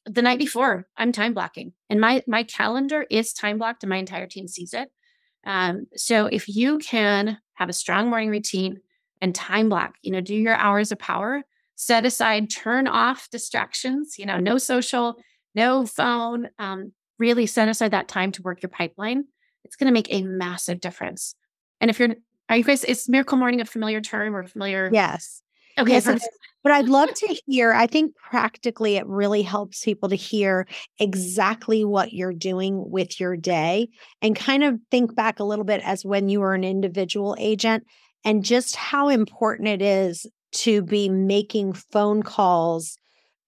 the 0.06 0.24
night 0.24 0.40
before, 0.40 0.88
I'm 0.98 1.12
time 1.12 1.34
blocking, 1.34 1.74
and 1.90 2.02
my 2.02 2.24
my 2.28 2.44
calendar 2.44 3.06
is 3.10 3.34
time 3.34 3.60
blocked, 3.60 3.84
and 3.84 3.90
my 3.90 3.98
entire 3.98 4.26
team 4.26 4.48
sees 4.48 4.74
it. 4.74 4.90
Um, 5.46 5.86
so 5.96 6.26
if 6.26 6.48
you 6.48 6.80
can 6.80 7.38
have 7.54 7.70
a 7.70 7.74
strong 7.74 8.10
morning 8.10 8.30
routine 8.30 8.82
and 9.22 9.34
time 9.34 9.70
block, 9.70 9.96
you 10.02 10.12
know, 10.12 10.22
do 10.22 10.36
your 10.36 10.56
hours 10.56 10.92
of 10.92 10.98
power, 10.98 11.44
set 11.76 12.06
aside, 12.06 12.50
turn 12.50 12.88
off 12.88 13.30
distractions, 13.32 14.16
you 14.18 14.26
know, 14.26 14.40
no 14.40 14.58
social, 14.58 15.18
no 15.54 15.86
phone, 15.86 16.50
um, 16.58 16.92
really 17.20 17.46
set 17.46 17.70
aside 17.70 17.92
that 17.92 18.08
time 18.08 18.32
to 18.32 18.42
work 18.42 18.64
your 18.64 18.70
pipeline. 18.70 19.26
It's 19.64 19.76
going 19.76 19.88
to 19.88 19.94
make 19.94 20.12
a 20.12 20.24
massive 20.24 20.82
difference. 20.82 21.36
And 21.82 21.90
if 21.90 22.00
you're, 22.00 22.16
are 22.48 22.56
you 22.56 22.64
guys, 22.64 22.84
is 22.84 23.10
Miracle 23.10 23.38
Morning 23.38 23.60
a 23.60 23.66
familiar 23.66 24.00
term 24.00 24.36
or 24.36 24.48
familiar? 24.48 24.90
Yes. 24.94 25.42
Okay. 25.78 25.94
Yes, 25.94 26.06
but 26.64 26.72
I'd 26.72 26.90
love 26.90 27.14
to 27.14 27.42
hear. 27.48 27.74
I 27.74 27.88
think 27.88 28.14
practically 28.16 28.98
it 28.98 29.08
really 29.08 29.42
helps 29.42 29.84
people 29.84 30.10
to 30.10 30.16
hear 30.16 30.68
exactly 31.00 31.84
what 31.84 32.14
you're 32.14 32.34
doing 32.34 32.90
with 32.92 33.20
your 33.20 33.36
day 33.36 33.90
and 34.22 34.36
kind 34.36 34.64
of 34.64 34.80
think 34.92 35.16
back 35.16 35.40
a 35.40 35.44
little 35.44 35.66
bit 35.66 35.82
as 35.84 36.06
when 36.06 36.30
you 36.30 36.40
were 36.40 36.54
an 36.54 36.64
individual 36.64 37.36
agent 37.40 37.86
and 38.24 38.46
just 38.46 38.76
how 38.76 39.10
important 39.10 39.70
it 39.70 39.82
is 39.82 40.28
to 40.52 40.84
be 40.84 41.10
making 41.10 41.74
phone 41.74 42.22
calls 42.22 42.98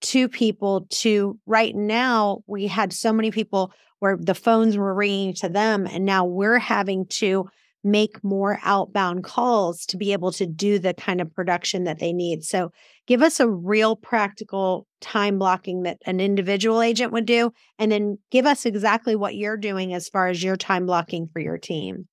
to 0.02 0.28
people 0.28 0.88
to 0.90 1.38
right 1.46 1.76
now 1.76 2.40
we 2.48 2.68
had 2.68 2.92
so 2.92 3.14
many 3.14 3.32
people 3.32 3.72
where 4.00 4.18
the 4.20 4.36
phones 4.36 4.76
were 4.76 4.94
ringing 4.94 5.34
to 5.34 5.48
them 5.48 5.88
and 5.88 6.06
now 6.06 6.26
we're 6.26 6.60
having 6.60 7.06
to 7.06 7.48
make 7.84 8.24
more 8.24 8.60
outbound 8.64 9.24
calls 9.24 9.86
to 9.88 9.98
be 9.98 10.14
able 10.14 10.32
to 10.32 10.46
do 10.46 10.80
the 10.80 10.94
kind 10.94 11.20
of 11.20 11.34
production 11.34 11.84
that 11.84 12.00
they 12.00 12.14
need. 12.14 12.44
So, 12.44 12.72
give 13.08 13.22
us 13.22 13.40
a 13.40 13.50
real 13.50 13.96
practical 13.96 14.88
time 15.02 15.38
blocking 15.38 15.84
that 15.84 15.98
an 16.06 16.20
individual 16.20 16.82
agent 16.82 17.12
would 17.12 17.26
do, 17.26 17.52
and 17.78 17.92
then 17.92 18.18
give 18.32 18.46
us 18.46 18.66
exactly 18.66 19.16
what 19.16 19.36
you're 19.36 19.58
doing 19.58 19.94
as 19.94 20.10
far 20.10 20.28
as 20.28 20.44
your 20.44 20.56
time 20.56 20.86
blocking 20.86 21.28
for 21.28 21.40
your 21.40 21.58
team. 21.58 22.08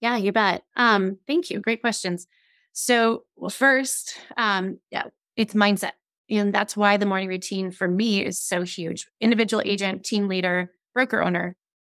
Yeah, 0.00 0.16
you 0.16 0.32
bet. 0.32 0.62
Um, 0.76 1.18
thank 1.26 1.50
you. 1.50 1.60
Great 1.60 1.80
questions. 1.80 2.26
So, 2.72 3.24
well, 3.36 3.50
first, 3.50 4.18
um, 4.36 4.78
yeah, 4.90 5.04
it's 5.36 5.54
mindset. 5.54 5.92
And 6.28 6.52
that's 6.52 6.76
why 6.76 6.96
the 6.96 7.06
morning 7.06 7.28
routine 7.28 7.70
for 7.70 7.88
me 7.88 8.24
is 8.24 8.40
so 8.40 8.62
huge. 8.62 9.06
Individual 9.20 9.62
agent, 9.64 10.04
team 10.04 10.28
leader, 10.28 10.72
broker 10.92 11.22
owner, 11.22 11.56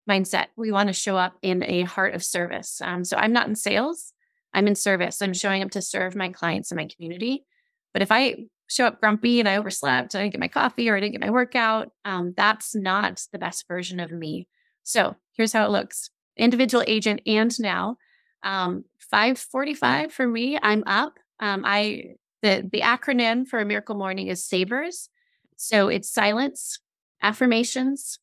mindset. 0.08 0.48
We 0.56 0.72
want 0.72 0.88
to 0.88 0.94
show 0.94 1.18
up 1.18 1.38
in 1.42 1.64
a 1.64 1.84
heart 1.84 2.16
of 2.16 2.24
service. 2.24 2.82
Um, 2.82 3.04
so 3.04 3.18
I'm 3.18 3.34
not 3.34 3.48
in 3.48 3.56
sales, 3.56 4.14
I'm 4.54 4.68
in 4.68 4.76
service. 4.76 5.22
I'm 5.22 5.34
showing 5.34 5.62
up 5.62 5.72
to 5.72 5.82
serve 5.82 6.16
my 6.16 6.30
clients 6.30 6.72
and 6.72 6.78
my 6.78 6.88
community. 6.88 7.46
But 7.94 8.02
if 8.02 8.12
I 8.12 8.46
show 8.68 8.86
up 8.86 9.00
grumpy 9.00 9.40
and 9.40 9.48
I 9.48 9.58
overslept, 9.58 10.16
I 10.16 10.22
didn't 10.22 10.34
get 10.34 10.42
my 10.42 10.48
coffee 10.48 10.90
or 10.90 10.98
I 10.98 11.00
didn't 11.00 11.14
get 11.14 11.22
my 11.22 11.30
workout, 11.30 11.92
um, 12.06 12.34
that's 12.36 12.76
not 12.76 13.22
the 13.32 13.40
best 13.40 13.68
version 13.68 14.00
of 14.00 14.12
me. 14.12 14.48
So 14.84 15.16
here's 15.34 15.54
how 15.54 15.66
it 15.66 15.72
looks 15.72 16.10
individual 16.38 16.84
agent 16.88 17.22
and 17.26 17.58
now. 17.60 17.98
Um, 18.44 18.86
545 19.00 20.12
for 20.12 20.28
me, 20.28 20.58
I'm 20.62 20.84
up. 20.86 21.14
Um, 21.40 21.64
I 21.66 22.16
the 22.42 22.68
the 22.72 22.82
acronym 22.82 23.48
for 23.48 23.60
a 23.60 23.66
miracle 23.66 23.96
morning 23.96 24.28
is 24.28 24.46
SAVERS. 24.46 25.10
So 25.56 25.88
it's 25.88 26.12
silence, 26.12 26.80
affirmations, 27.22 28.20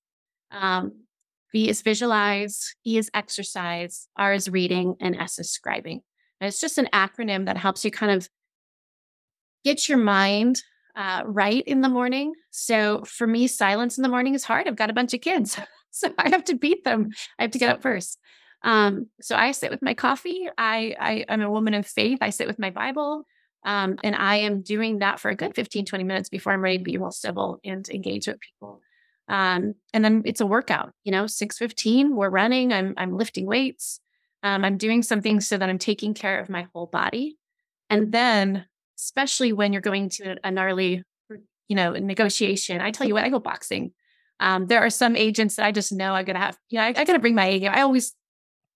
um, 0.53 1.04
V 1.55 1.69
is 1.69 1.83
visualize, 1.83 2.75
E 2.85 2.99
is 2.99 3.11
exercise, 3.14 4.09
R 4.17 4.35
is 4.35 4.51
reading, 4.51 4.97
and 5.01 5.17
S 5.17 5.38
is 5.38 5.57
scribing. 5.57 6.01
And 6.40 6.49
it's 6.49 6.61
just 6.61 6.79
an 6.79 6.88
acronym 6.93 7.47
that 7.47 7.57
helps 7.57 7.85
you 7.85 7.93
kind 7.93 8.11
of 8.11 8.29
get 9.64 9.88
your 9.88 9.99
mind 9.99 10.62
uh, 10.97 11.23
right 11.25 11.62
in 11.64 11.81
the 11.81 11.88
morning. 11.88 12.35
So 12.51 13.05
for 13.05 13.27
me, 13.27 13.47
silence 13.47 13.97
in 13.97 14.03
the 14.03 14.09
morning 14.09 14.35
is 14.35 14.43
hard. 14.43 14.67
I've 14.67 14.75
got 14.75 14.90
a 14.90 14.95
bunch 14.95 15.14
of 15.14 15.21
kids, 15.21 15.57
so 15.93 16.12
I 16.19 16.29
have 16.29 16.45
to 16.47 16.57
beat 16.57 16.83
them. 16.83 17.11
I 17.38 17.43
have 17.43 17.53
to 17.53 17.59
get 17.59 17.71
up 17.71 17.83
first. 17.83 18.19
Um, 18.62 19.07
so 19.21 19.37
I 19.37 19.53
sit 19.53 19.71
with 19.71 19.83
my 19.83 19.95
coffee. 19.95 20.49
I, 20.59 20.97
I 20.99 21.25
am 21.29 21.40
a 21.40 21.51
woman 21.51 21.75
of 21.75 21.87
faith. 21.87 22.19
I 22.21 22.31
sit 22.31 22.49
with 22.49 22.59
my 22.59 22.71
Bible. 22.71 23.27
Um, 23.64 23.97
and 24.03 24.17
I 24.17 24.37
am 24.37 24.62
doing 24.62 24.99
that 24.99 25.21
for 25.21 25.31
a 25.31 25.37
good 25.37 25.55
15, 25.55 25.87
20 25.87 26.05
minutes 26.05 26.29
before 26.29 26.53
I'm 26.53 26.62
ready 26.62 26.79
to 26.79 26.85
be 26.85 26.99
real 26.99 27.12
civil 27.12 27.61
and 27.64 27.88
engage 27.88 28.27
with 28.27 28.40
people. 28.40 28.81
Um, 29.29 29.75
and 29.93 30.05
then 30.05 30.23
it's 30.25 30.41
a 30.41 30.47
workout, 30.47 30.93
you 31.05 31.13
know, 31.13 31.27
615, 31.27 32.15
we're 32.15 32.29
running, 32.29 32.73
I'm 32.73 32.95
I'm 32.97 33.17
lifting 33.17 33.47
weights. 33.47 34.01
Um, 34.43 34.65
I'm 34.65 34.77
doing 34.77 35.03
something 35.03 35.41
so 35.41 35.57
that 35.57 35.69
I'm 35.71 35.79
taking 35.79 36.13
care 36.13 36.39
of 36.39 36.51
my 36.51 36.67
whole 36.75 36.87
body. 36.87 37.39
And 37.89 38.13
then, 38.13 38.67
especially 38.99 39.55
when 39.55 39.73
you're 39.73 39.81
going 39.81 40.11
to 40.11 40.37
a 40.45 40.51
gnarly, 40.51 41.03
you 41.69 41.77
know, 41.77 41.93
negotiation, 41.93 42.83
I 42.83 42.91
tell 42.91 43.07
you 43.07 43.15
what, 43.15 43.25
I 43.25 43.31
go 43.31 43.39
boxing. 43.39 43.93
Um, 44.41 44.67
there 44.67 44.81
are 44.81 44.91
some 44.91 45.17
agents 45.17 45.57
that 45.57 45.65
I 45.65 45.73
just 45.73 45.93
know 45.93 46.13
I'm 46.13 46.27
gonna 46.27 46.39
have, 46.39 46.59
you 46.69 46.79
know, 46.79 46.85
I, 46.85 46.89
I 46.89 47.05
gotta 47.05 47.19
bring 47.19 47.35
my 47.35 47.47
A 47.47 47.59
game. 47.59 47.73
I 47.73 47.81
always 47.81 48.15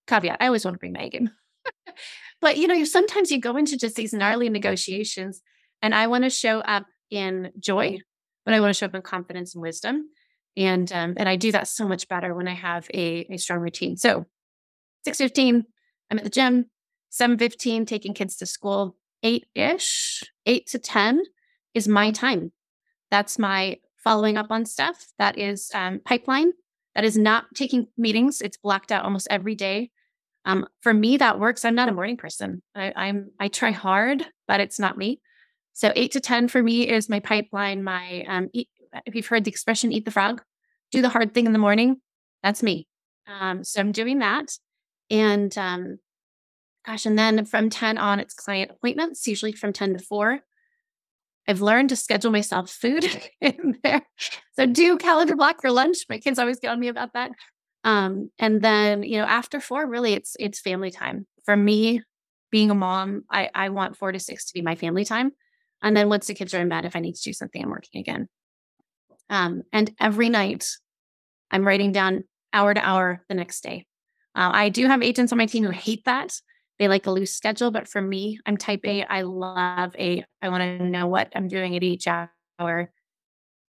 caveat, 0.06 0.38
I 0.40 0.46
always 0.46 0.64
want 0.64 0.76
to 0.76 0.78
bring 0.78 0.94
my 0.94 1.02
A 1.02 1.10
game. 1.10 1.30
but 2.40 2.56
you 2.56 2.66
know, 2.66 2.82
sometimes 2.84 3.30
you 3.30 3.38
go 3.38 3.56
into 3.56 3.76
just 3.76 3.96
these 3.96 4.14
gnarly 4.14 4.48
negotiations, 4.48 5.42
and 5.82 5.94
I 5.94 6.06
want 6.06 6.24
to 6.24 6.30
show 6.30 6.60
up 6.60 6.86
in 7.10 7.52
joy, 7.58 7.98
but 8.46 8.54
I 8.54 8.60
want 8.60 8.70
to 8.70 8.78
show 8.78 8.86
up 8.86 8.94
in 8.94 9.02
confidence 9.02 9.54
and 9.54 9.60
wisdom. 9.60 10.08
And 10.58 10.92
um, 10.92 11.14
and 11.16 11.28
I 11.28 11.36
do 11.36 11.52
that 11.52 11.68
so 11.68 11.86
much 11.86 12.08
better 12.08 12.34
when 12.34 12.48
I 12.48 12.54
have 12.54 12.88
a, 12.92 13.26
a 13.30 13.36
strong 13.36 13.60
routine. 13.60 13.96
So 13.96 14.26
6.15, 15.06 15.62
I'm 16.10 16.18
at 16.18 16.24
the 16.24 16.30
gym, 16.30 16.66
7.15, 17.12 17.86
taking 17.86 18.12
kids 18.12 18.36
to 18.38 18.46
school, 18.46 18.96
8-ish, 19.24 20.24
8 20.46 20.66
to 20.66 20.78
10 20.78 21.22
is 21.74 21.86
my 21.86 22.10
time. 22.10 22.50
That's 23.10 23.38
my 23.38 23.78
following 24.02 24.36
up 24.36 24.50
on 24.50 24.66
stuff. 24.66 25.06
That 25.18 25.38
is 25.38 25.70
um, 25.74 26.00
pipeline. 26.04 26.52
That 26.94 27.04
is 27.04 27.16
not 27.16 27.44
taking 27.54 27.86
meetings. 27.96 28.40
It's 28.40 28.56
blocked 28.56 28.90
out 28.90 29.04
almost 29.04 29.28
every 29.30 29.54
day. 29.54 29.90
Um, 30.44 30.66
for 30.80 30.92
me, 30.92 31.16
that 31.18 31.38
works. 31.38 31.64
I'm 31.64 31.74
not 31.76 31.88
a 31.88 31.92
morning 31.92 32.16
person. 32.16 32.62
I, 32.74 32.92
I'm 32.96 33.30
I 33.38 33.48
try 33.48 33.70
hard, 33.70 34.26
but 34.48 34.60
it's 34.60 34.78
not 34.78 34.98
me. 34.98 35.20
So 35.74 35.92
eight 35.94 36.12
to 36.12 36.20
ten 36.20 36.48
for 36.48 36.62
me 36.62 36.88
is 36.88 37.08
my 37.08 37.20
pipeline. 37.20 37.84
My 37.84 38.24
um, 38.26 38.48
eat, 38.52 38.68
if 39.06 39.14
you've 39.14 39.26
heard 39.26 39.44
the 39.44 39.50
expression 39.50 39.92
"eat 39.92 40.04
the 40.04 40.10
frog," 40.10 40.42
do 40.90 41.02
the 41.02 41.08
hard 41.08 41.34
thing 41.34 41.46
in 41.46 41.52
the 41.52 41.58
morning. 41.58 41.96
That's 42.42 42.62
me. 42.62 42.86
Um, 43.26 43.64
so 43.64 43.80
I'm 43.80 43.92
doing 43.92 44.20
that. 44.20 44.46
And 45.10 45.56
um, 45.58 45.98
gosh, 46.86 47.06
and 47.06 47.18
then 47.18 47.44
from 47.44 47.70
10 47.70 47.98
on, 47.98 48.20
it's 48.20 48.34
client 48.34 48.70
appointments, 48.70 49.26
usually 49.26 49.52
from 49.52 49.72
10 49.72 49.94
to 49.94 49.98
4. 49.98 50.40
I've 51.46 51.62
learned 51.62 51.88
to 51.88 51.96
schedule 51.96 52.30
myself 52.30 52.70
food 52.70 53.06
in 53.40 53.78
there. 53.82 54.02
So 54.52 54.66
do 54.66 54.98
calendar 54.98 55.34
block 55.34 55.62
for 55.62 55.70
lunch. 55.70 55.98
My 56.08 56.18
kids 56.18 56.38
always 56.38 56.60
get 56.60 56.70
on 56.70 56.80
me 56.80 56.88
about 56.88 57.14
that. 57.14 57.30
Um, 57.84 58.30
and 58.38 58.60
then, 58.60 59.02
you 59.02 59.18
know, 59.18 59.24
after 59.24 59.60
four, 59.60 59.88
really 59.88 60.12
it's 60.12 60.36
it's 60.38 60.60
family 60.60 60.90
time. 60.90 61.26
For 61.44 61.56
me, 61.56 62.02
being 62.50 62.70
a 62.70 62.74
mom, 62.74 63.22
I, 63.30 63.48
I 63.54 63.70
want 63.70 63.96
four 63.96 64.12
to 64.12 64.18
six 64.18 64.46
to 64.46 64.54
be 64.54 64.60
my 64.60 64.74
family 64.74 65.04
time. 65.04 65.32
And 65.82 65.96
then 65.96 66.08
once 66.08 66.26
the 66.26 66.34
kids 66.34 66.52
are 66.52 66.60
in 66.60 66.68
bed, 66.68 66.84
if 66.84 66.96
I 66.96 67.00
need 67.00 67.14
to 67.14 67.22
do 67.22 67.32
something, 67.32 67.62
I'm 67.62 67.70
working 67.70 68.00
again. 68.00 68.28
Um, 69.30 69.62
and 69.72 69.90
every 70.00 70.28
night 70.28 70.66
I'm 71.50 71.66
writing 71.66 71.92
down 71.92 72.24
hour 72.52 72.74
to 72.74 72.80
hour 72.80 73.24
the 73.28 73.34
next 73.34 73.62
day. 73.62 73.86
Uh, 74.34 74.50
I 74.52 74.68
do 74.68 74.86
have 74.86 75.02
agents 75.02 75.32
on 75.32 75.38
my 75.38 75.46
team 75.46 75.64
who 75.64 75.70
hate 75.70 76.04
that. 76.04 76.32
They 76.78 76.88
like 76.88 77.06
a 77.06 77.10
loose 77.10 77.34
schedule, 77.34 77.70
but 77.70 77.88
for 77.88 78.00
me, 78.00 78.38
I'm 78.46 78.56
type 78.56 78.80
A. 78.84 79.02
I 79.02 79.22
love 79.22 79.94
a, 79.98 80.24
I 80.40 80.48
want 80.48 80.62
to 80.62 80.84
know 80.84 81.06
what 81.06 81.32
I'm 81.34 81.48
doing 81.48 81.74
at 81.76 81.82
each 81.82 82.06
hour. 82.06 82.92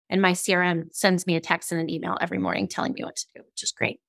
And 0.09 0.21
my 0.21 0.33
CRM 0.33 0.87
sends 0.91 1.25
me 1.25 1.35
a 1.35 1.41
text 1.41 1.71
and 1.71 1.79
an 1.79 1.89
email 1.89 2.17
every 2.19 2.37
morning 2.37 2.67
telling 2.67 2.93
me 2.93 3.03
what 3.03 3.15
to 3.15 3.25
do, 3.35 3.41
which 3.45 3.63
is 3.63 3.71
great. 3.71 3.99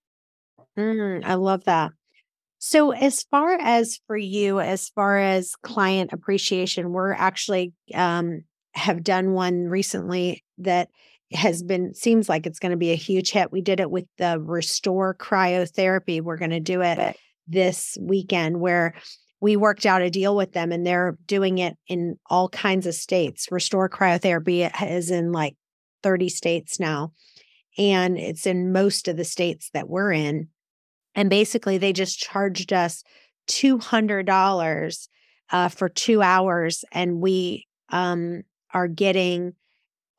Mm, 0.76 1.24
I 1.24 1.34
love 1.34 1.64
that. 1.64 1.92
So, 2.60 2.90
as 2.90 3.22
far 3.22 3.52
as 3.52 4.00
for 4.08 4.16
you, 4.16 4.58
as 4.58 4.88
far 4.88 5.18
as 5.18 5.54
client 5.62 6.12
appreciation, 6.12 6.92
we're 6.92 7.12
actually 7.12 7.72
um, 7.94 8.42
have 8.74 9.04
done 9.04 9.32
one 9.32 9.68
recently 9.68 10.44
that 10.58 10.88
has 11.32 11.62
been 11.62 11.94
seems 11.94 12.28
like 12.28 12.46
it's 12.46 12.58
going 12.58 12.70
to 12.70 12.76
be 12.76 12.90
a 12.90 12.96
huge 12.96 13.30
hit. 13.30 13.52
We 13.52 13.60
did 13.60 13.80
it 13.80 13.90
with 13.90 14.06
the 14.16 14.40
Restore 14.40 15.14
Cryotherapy. 15.14 16.22
We're 16.22 16.36
going 16.36 16.50
to 16.50 16.60
do 16.60 16.80
it 16.80 17.16
this 17.46 17.96
weekend 18.00 18.60
where 18.60 18.94
we 19.40 19.56
worked 19.56 19.86
out 19.86 20.02
a 20.02 20.10
deal 20.10 20.34
with 20.34 20.52
them 20.52 20.72
and 20.72 20.86
they're 20.86 21.16
doing 21.26 21.58
it 21.58 21.76
in 21.86 22.18
all 22.26 22.48
kinds 22.48 22.86
of 22.86 22.94
states. 22.94 23.48
Restore 23.50 23.88
Cryotherapy 23.88 24.70
is 24.90 25.10
in 25.10 25.32
like 25.32 25.56
30 26.02 26.28
states 26.28 26.80
now 26.80 27.12
and 27.76 28.18
it's 28.18 28.46
in 28.46 28.72
most 28.72 29.06
of 29.06 29.16
the 29.16 29.24
states 29.24 29.70
that 29.74 29.88
we're 29.88 30.12
in. 30.12 30.48
And 31.14 31.30
basically 31.30 31.78
they 31.78 31.92
just 31.92 32.18
charged 32.18 32.72
us 32.72 33.04
$200 33.48 35.08
uh, 35.50 35.68
for 35.68 35.88
2 35.88 36.22
hours 36.22 36.84
and 36.92 37.20
we 37.20 37.66
um 37.90 38.42
are 38.74 38.88
getting 38.88 39.54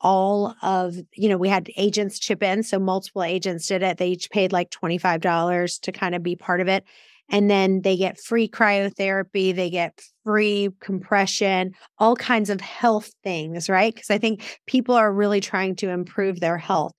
all 0.00 0.54
of, 0.62 0.94
you 1.14 1.28
know, 1.28 1.36
we 1.36 1.48
had 1.48 1.70
agents 1.76 2.18
chip 2.18 2.42
in. 2.42 2.62
So 2.62 2.78
multiple 2.78 3.22
agents 3.22 3.66
did 3.66 3.82
it. 3.82 3.98
They 3.98 4.08
each 4.08 4.30
paid 4.30 4.52
like 4.52 4.70
$25 4.70 5.78
to 5.80 5.92
kind 5.92 6.14
of 6.14 6.22
be 6.22 6.36
part 6.36 6.60
of 6.60 6.68
it. 6.68 6.84
And 7.32 7.48
then 7.48 7.82
they 7.82 7.96
get 7.96 8.18
free 8.18 8.48
cryotherapy, 8.48 9.54
they 9.54 9.70
get 9.70 10.00
free 10.24 10.70
compression, 10.80 11.72
all 11.98 12.16
kinds 12.16 12.50
of 12.50 12.60
health 12.60 13.12
things, 13.22 13.68
right? 13.68 13.94
Because 13.94 14.10
I 14.10 14.18
think 14.18 14.58
people 14.66 14.96
are 14.96 15.12
really 15.12 15.40
trying 15.40 15.76
to 15.76 15.90
improve 15.90 16.40
their 16.40 16.58
health. 16.58 16.92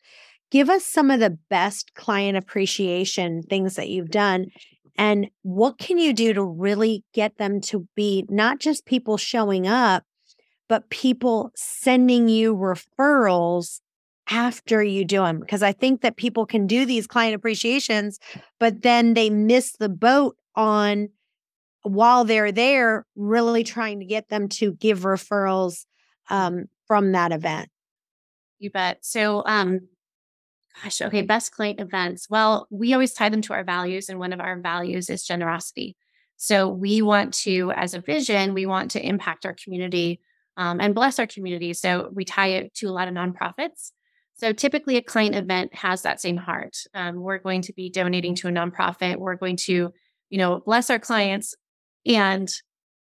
Give 0.50 0.70
us 0.70 0.86
some 0.86 1.12
of 1.12 1.20
the 1.20 1.38
best 1.50 1.94
client 1.96 2.38
appreciation 2.38 3.42
things 3.44 3.76
that 3.76 3.90
you've 3.90 4.12
done 4.12 4.46
And 4.98 5.30
what 5.42 5.78
can 5.78 5.98
you 5.98 6.14
do 6.14 6.34
to 6.34 6.44
really 6.44 7.04
get 7.14 7.38
them 7.38 7.62
to 7.62 7.88
be 7.96 8.26
not 8.30 8.60
just 8.60 8.86
people 8.86 9.18
showing 9.18 9.68
up, 9.68 10.04
but 10.72 10.90
people 10.90 11.52
sending 11.54 12.30
you 12.30 12.56
referrals 12.56 13.82
after 14.30 14.82
you 14.82 15.04
do 15.04 15.20
them? 15.20 15.42
Because 15.42 15.62
I 15.62 15.74
think 15.74 16.00
that 16.00 16.16
people 16.16 16.46
can 16.46 16.66
do 16.66 16.86
these 16.86 17.08
client 17.08 17.36
appreciations, 17.36 18.22
but 18.58 18.82
then 18.82 19.14
they 19.14 19.30
miss 19.30 19.74
the 19.74 19.90
boat 19.90 20.38
on 20.56 21.10
while 21.82 22.24
they're 22.24 22.54
there, 22.54 23.06
really 23.18 23.66
trying 23.66 24.00
to 24.00 24.06
get 24.06 24.30
them 24.30 24.48
to 24.48 24.72
give 24.76 25.00
referrals 25.00 25.84
um, 26.30 26.68
from 26.88 27.12
that 27.12 27.34
event. 27.34 27.68
You 28.60 28.72
bet. 28.72 29.00
So, 29.04 29.44
um, 29.46 29.90
gosh, 30.82 31.02
okay, 31.02 31.22
best 31.22 31.52
client 31.52 31.82
events. 31.82 32.30
Well, 32.30 32.66
we 32.70 32.94
always 32.94 33.12
tie 33.12 33.28
them 33.28 33.42
to 33.42 33.54
our 33.54 33.66
values, 33.66 34.08
and 34.08 34.20
one 34.20 34.32
of 34.32 34.40
our 34.40 34.58
values 34.58 35.10
is 35.10 35.26
generosity. 35.26 35.98
So, 36.38 36.70
we 36.70 37.02
want 37.02 37.34
to, 37.44 37.74
as 37.76 37.94
a 37.94 38.00
vision, 38.00 38.54
we 38.54 38.66
want 38.66 38.92
to 38.92 39.06
impact 39.06 39.46
our 39.46 39.54
community 39.62 40.22
um, 40.58 40.80
and 40.80 40.96
bless 40.96 41.20
our 41.20 41.28
community. 41.28 41.74
So, 41.74 42.10
we 42.14 42.26
tie 42.26 42.50
it 42.50 42.74
to 42.76 42.88
a 42.88 42.92
lot 42.92 43.08
of 43.08 43.14
nonprofits. 43.14 43.92
So, 44.36 44.54
typically, 44.54 44.98
a 44.98 45.02
client 45.02 45.36
event 45.36 45.74
has 45.76 46.02
that 46.04 46.22
same 46.22 46.38
heart. 46.38 46.78
Um, 46.94 47.16
we're 47.18 47.40
going 47.40 47.62
to 47.64 47.74
be 47.74 47.90
donating 47.90 48.36
to 48.36 48.48
a 48.48 48.52
nonprofit. 48.52 49.18
We're 49.18 49.36
going 49.36 49.58
to, 49.58 49.92
you 50.30 50.38
know, 50.38 50.62
bless 50.66 50.90
our 50.90 51.00
clients 51.00 51.56
and, 52.06 52.50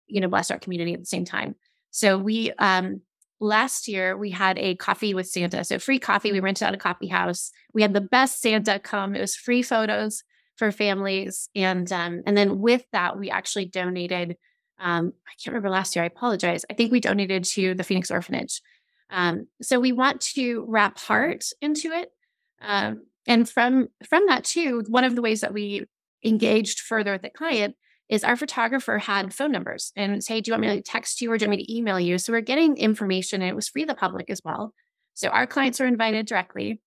you 0.07 0.21
know, 0.21 0.27
bless 0.27 0.51
our 0.51 0.59
community 0.59 0.93
at 0.93 0.99
the 0.99 1.05
same 1.05 1.25
time. 1.25 1.55
So, 1.91 2.17
we 2.17 2.51
um, 2.53 3.01
last 3.39 3.87
year 3.87 4.17
we 4.17 4.31
had 4.31 4.57
a 4.57 4.75
coffee 4.75 5.13
with 5.13 5.27
Santa. 5.27 5.63
So 5.63 5.79
free 5.79 5.99
coffee. 5.99 6.31
We 6.31 6.39
rented 6.39 6.67
out 6.67 6.73
a 6.73 6.77
coffee 6.77 7.07
house. 7.07 7.51
We 7.73 7.81
had 7.81 7.93
the 7.93 8.01
best 8.01 8.41
Santa 8.41 8.79
come. 8.79 9.15
It 9.15 9.21
was 9.21 9.35
free 9.35 9.61
photos 9.61 10.23
for 10.55 10.71
families. 10.71 11.49
And 11.55 11.91
um, 11.91 12.21
and 12.25 12.35
then 12.35 12.59
with 12.59 12.83
that, 12.91 13.19
we 13.19 13.29
actually 13.29 13.65
donated. 13.65 14.37
Um, 14.79 15.13
I 15.27 15.31
can't 15.41 15.53
remember 15.53 15.69
last 15.69 15.95
year. 15.95 16.03
I 16.03 16.07
apologize. 16.07 16.65
I 16.69 16.73
think 16.73 16.91
we 16.91 16.99
donated 16.99 17.43
to 17.45 17.73
the 17.73 17.83
Phoenix 17.83 18.11
Orphanage. 18.11 18.61
Um, 19.09 19.47
so 19.61 19.79
we 19.79 19.91
want 19.91 20.21
to 20.35 20.65
wrap 20.67 20.99
heart 20.99 21.45
into 21.61 21.91
it. 21.91 22.11
Um, 22.61 23.03
and 23.25 23.49
from 23.49 23.89
from 24.07 24.25
that 24.27 24.43
too, 24.43 24.83
one 24.87 25.03
of 25.03 25.15
the 25.15 25.21
ways 25.21 25.41
that 25.41 25.53
we 25.53 25.85
engaged 26.23 26.79
further 26.79 27.13
with 27.13 27.21
the 27.21 27.29
client 27.29 27.75
is 28.09 28.23
our 28.23 28.35
photographer 28.35 28.99
had 28.99 29.33
phone 29.33 29.51
numbers 29.51 29.91
and 29.95 30.23
say, 30.23 30.41
Do 30.41 30.49
you 30.49 30.53
want 30.53 30.61
me 30.61 30.75
to 30.75 30.81
text 30.81 31.21
you 31.21 31.31
or 31.31 31.37
do 31.37 31.45
you 31.45 31.49
want 31.49 31.59
me 31.59 31.65
to 31.65 31.75
email 31.75 31.99
you? 31.99 32.17
So 32.17 32.31
we're 32.31 32.41
getting 32.41 32.77
information 32.77 33.41
and 33.41 33.49
it 33.49 33.55
was 33.55 33.69
free 33.69 33.83
to 33.83 33.87
the 33.87 33.95
public 33.95 34.29
as 34.29 34.41
well. 34.43 34.73
So 35.13 35.29
our 35.29 35.47
clients 35.47 35.79
were 35.79 35.87
invited 35.87 36.25
directly. 36.25 36.81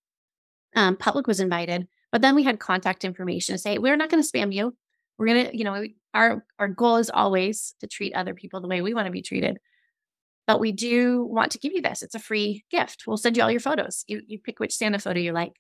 Um, 0.77 0.97
public 0.97 1.27
was 1.27 1.41
invited, 1.41 1.89
but 2.13 2.23
then 2.23 2.35
we 2.35 2.45
had 2.45 2.61
contact 2.61 3.05
information 3.05 3.55
to 3.55 3.59
say, 3.59 3.79
we're 3.79 3.97
not 3.97 4.09
going 4.09 4.23
to 4.23 4.29
spam 4.29 4.55
you. 4.55 4.75
We're 5.19 5.27
going 5.27 5.47
to, 5.47 5.57
you 5.57 5.65
know, 5.65 5.85
our, 6.15 6.45
our 6.59 6.69
goal 6.69 6.97
is 6.97 7.11
always 7.11 7.75
to 7.81 7.87
treat 7.87 8.15
other 8.15 8.35
people 8.35 8.61
the 8.61 8.69
way 8.69 8.83
we 8.83 8.95
want 8.95 9.07
to 9.07 9.13
be 9.13 9.23
treated. 9.23 9.59
But 10.47 10.61
we 10.61 10.73
do 10.73 11.25
want 11.25 11.53
to 11.53 11.59
give 11.59 11.73
you 11.73 11.83
this. 11.83 12.03
It's 12.03 12.15
a 12.15 12.21
free 12.21 12.65
gift. 12.71 13.05
We'll 13.07 13.17
send 13.17 13.37
you 13.37 13.43
all 13.43 13.51
your 13.51 13.61
photos. 13.61 14.05
You, 14.09 14.23
you 14.27 14.39
pick 14.39 14.59
which 14.59 14.75
Santa 14.75 14.99
photo 14.99 15.21
you 15.21 15.33
like. 15.33 15.53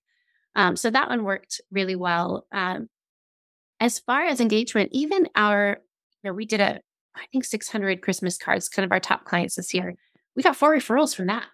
Um, 0.56 0.74
so 0.76 0.90
that 0.90 1.08
one 1.08 1.24
worked 1.24 1.60
really 1.70 1.94
well. 1.94 2.46
Um, 2.50 2.88
as 3.78 3.98
far 3.98 4.22
as 4.22 4.40
engagement, 4.40 4.90
even 4.92 5.28
our, 5.36 5.78
you 6.22 6.30
know, 6.30 6.34
we 6.34 6.44
did 6.44 6.60
a, 6.60 6.80
I 7.14 7.26
think 7.32 7.44
600 7.44 8.02
Christmas 8.02 8.36
cards, 8.36 8.68
kind 8.68 8.84
of 8.84 8.92
our 8.92 9.00
top 9.00 9.24
clients 9.24 9.54
this 9.54 9.72
year. 9.72 9.94
We 10.34 10.42
got 10.42 10.56
four 10.56 10.74
referrals 10.74 11.14
from 11.14 11.26
that. 11.26 11.46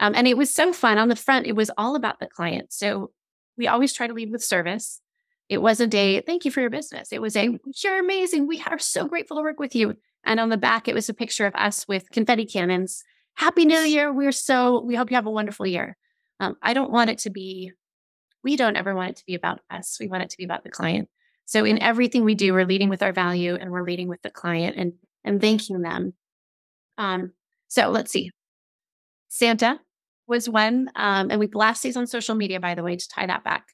Um, 0.00 0.14
and 0.14 0.28
it 0.28 0.36
was 0.36 0.54
so 0.54 0.72
fun. 0.72 0.98
On 0.98 1.08
the 1.08 1.16
front, 1.16 1.46
it 1.46 1.56
was 1.56 1.70
all 1.76 1.96
about 1.96 2.20
the 2.20 2.26
client. 2.26 2.72
So 2.72 3.10
we 3.56 3.66
always 3.66 3.92
try 3.92 4.06
to 4.06 4.14
lead 4.14 4.30
with 4.30 4.42
service. 4.44 5.00
It 5.48 5.62
wasn't 5.62 5.94
a 5.94 6.20
thank 6.20 6.44
you 6.44 6.50
for 6.50 6.60
your 6.60 6.70
business. 6.70 7.12
It 7.12 7.22
was 7.22 7.36
a 7.36 7.58
you're 7.82 7.98
amazing. 7.98 8.46
We 8.46 8.62
are 8.66 8.78
so 8.78 9.06
grateful 9.06 9.36
to 9.38 9.42
work 9.42 9.58
with 9.58 9.74
you. 9.74 9.94
And 10.24 10.40
on 10.40 10.50
the 10.50 10.56
back, 10.58 10.88
it 10.88 10.94
was 10.94 11.08
a 11.08 11.14
picture 11.14 11.46
of 11.46 11.54
us 11.54 11.88
with 11.88 12.10
confetti 12.10 12.44
cannons. 12.44 13.02
Happy 13.34 13.64
New 13.64 13.78
Year. 13.78 14.12
We're 14.12 14.32
so, 14.32 14.82
we 14.84 14.94
hope 14.94 15.10
you 15.10 15.16
have 15.16 15.26
a 15.26 15.30
wonderful 15.30 15.66
year. 15.66 15.96
Um, 16.40 16.56
I 16.62 16.74
don't 16.74 16.90
want 16.90 17.08
it 17.08 17.18
to 17.20 17.30
be, 17.30 17.72
we 18.42 18.56
don't 18.56 18.76
ever 18.76 18.94
want 18.94 19.10
it 19.10 19.16
to 19.16 19.24
be 19.26 19.34
about 19.34 19.60
us. 19.70 19.96
We 20.00 20.08
want 20.08 20.24
it 20.24 20.30
to 20.30 20.36
be 20.36 20.44
about 20.44 20.64
the 20.64 20.70
client. 20.70 21.08
So 21.44 21.64
in 21.64 21.80
everything 21.80 22.24
we 22.24 22.34
do, 22.34 22.52
we're 22.52 22.66
leading 22.66 22.90
with 22.90 23.02
our 23.02 23.12
value 23.12 23.54
and 23.54 23.70
we're 23.70 23.84
leading 23.84 24.08
with 24.08 24.20
the 24.22 24.30
client 24.30 24.76
and 24.76 24.92
and 25.24 25.40
thanking 25.40 25.80
them. 25.80 26.14
Um, 26.98 27.32
so 27.68 27.88
let's 27.88 28.10
see. 28.10 28.30
Santa 29.28 29.80
was 30.26 30.48
one, 30.48 30.90
um, 30.94 31.30
and 31.30 31.40
we 31.40 31.46
blast 31.46 31.82
these 31.82 31.96
on 31.96 32.06
social 32.06 32.34
media, 32.34 32.60
by 32.60 32.74
the 32.74 32.82
way, 32.82 32.96
to 32.96 33.08
tie 33.08 33.26
that 33.26 33.44
back. 33.44 33.66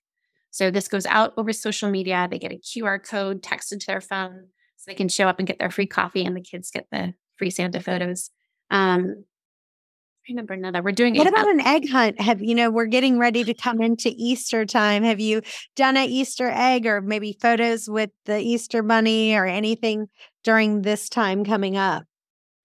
So 0.55 0.71
this 0.71 0.87
goes 0.87 1.05
out 1.07 1.35
over 1.37 1.53
social 1.53 1.91
media. 1.91 2.29
They 2.31 2.39
get 2.39 2.53
a 2.53 2.59
QR 2.59 3.05
code 3.05 3.43
texted 3.43 3.81
to 3.81 3.87
their 3.89 4.01
phone 4.01 4.47
so 4.77 4.85
they 4.87 4.95
can 4.95 5.09
show 5.09 5.27
up 5.27 5.41
and 5.41 5.49
get 5.49 5.59
their 5.59 5.69
free 5.69 5.89
coffee, 5.89 6.25
and 6.25 6.37
the 6.37 6.41
kids 6.41 6.71
get 6.71 6.87
the 6.93 7.13
free 7.37 7.51
Santa 7.51 7.81
photos. 7.81 8.31
Um, 8.71 9.25
I 10.29 10.31
remember 10.31 10.55
another. 10.55 10.81
We're 10.81 10.93
doing. 10.93 11.17
What 11.17 11.27
about 11.27 11.51
an 11.51 11.61
egg 11.61 11.91
hunt? 11.91 12.21
Have 12.21 12.41
you 12.41 12.55
know 12.55 12.71
we're 12.71 12.87
getting 12.87 13.19
ready 13.19 13.43
to 13.43 13.53
come 13.53 13.83
into 13.83 14.13
Easter 14.15 14.65
time? 14.65 15.03
Have 15.03 15.19
you 15.19 15.43
done 15.75 15.97
an 15.97 16.09
Easter 16.09 16.49
egg 16.49 16.87
or 16.87 17.01
maybe 17.01 17.37
photos 17.43 17.91
with 17.91 18.11
the 18.25 18.39
Easter 18.39 18.85
bunny 18.85 19.35
or 19.35 19.47
anything 19.47 20.07
during 20.45 20.83
this 20.83 21.09
time 21.09 21.45
coming 21.45 21.77
up? 21.77 22.05